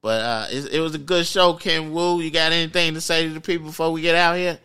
[0.00, 2.20] But uh, it, it was a good show, Ken Wu.
[2.20, 4.58] You got anything to say to the people before we get out here?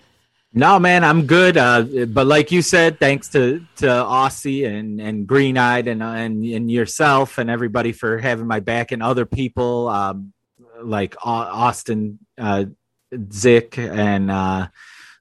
[0.53, 1.58] No, man, I'm good.
[1.58, 6.43] Uh, but like you said, thanks to to Aussie and and Green Eyed and and
[6.43, 10.34] and yourself and everybody for having my back and other people um,
[10.82, 12.66] like Austin uh,
[13.32, 14.68] Zick and uh,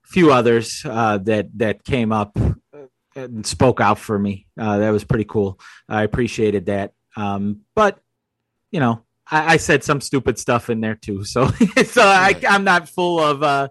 [0.07, 2.39] few others uh, that that came up
[3.17, 4.47] and spoke out for me.
[4.59, 5.59] Uh, that was pretty cool.
[5.89, 6.93] I appreciated that.
[7.17, 7.99] Um, but
[8.71, 11.49] you know, I, I, said some stupid stuff in there too, so
[11.85, 13.43] so I, I'm not full of.
[13.43, 13.69] Uh,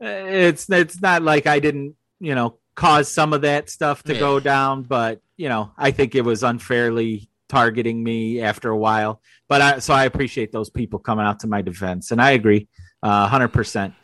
[0.00, 4.20] it's it's not like I didn't you know cause some of that stuff to yeah.
[4.20, 9.20] go down, but you know I think it was unfairly targeting me after a while.
[9.48, 12.68] But I, so I appreciate those people coming out to my defense, and I agree,
[13.02, 13.94] uh, hundred um, percent.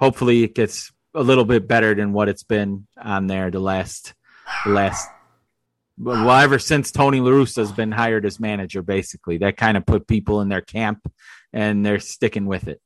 [0.00, 4.14] Hopefully, it gets a little bit better than what it's been on there the last
[4.64, 5.08] the last
[5.98, 8.82] well ever since Tony La Russa has been hired as manager.
[8.82, 11.10] Basically, that kind of put people in their camp,
[11.52, 12.80] and they're sticking with it.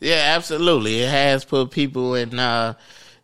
[0.00, 1.02] Yeah, absolutely.
[1.02, 2.74] It has put people in uh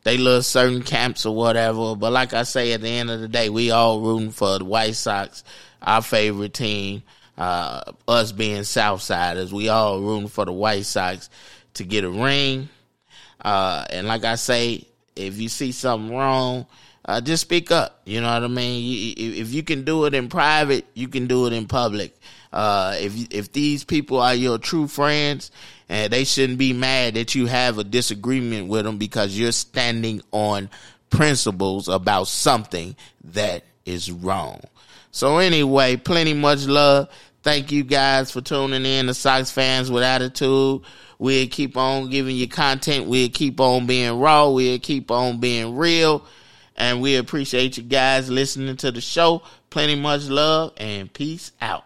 [0.05, 1.97] they love certain camps or whatever.
[1.97, 4.65] But like I say, at the end of the day, we all rooting for the
[4.65, 5.43] White Sox,
[5.83, 7.03] our favorite team.
[7.37, 11.29] Uh, us being Southsiders, we all rooting for the White Sox
[11.77, 12.69] to get a ring.
[13.41, 16.67] Uh, and like I say, if you see something wrong,
[17.05, 18.01] uh, just speak up.
[18.05, 18.85] You know what I mean?
[18.85, 22.19] You, if you can do it in private, you can do it in public.
[22.53, 25.51] Uh, if if these people are your true friends
[25.89, 30.23] and they shouldn't be mad that you have a disagreement with them because you're standing
[30.33, 30.71] on
[31.11, 34.61] principles about something that is wrong.
[35.11, 37.09] So anyway, plenty much love.
[37.43, 40.83] Thank you guys for tuning in to Sox fans with attitude.
[41.19, 43.07] We'll keep on giving you content.
[43.07, 44.49] We'll keep on being raw.
[44.49, 46.25] We'll keep on being real.
[46.77, 49.43] And we appreciate you guys listening to the show.
[49.71, 51.85] Plenty much love and peace out.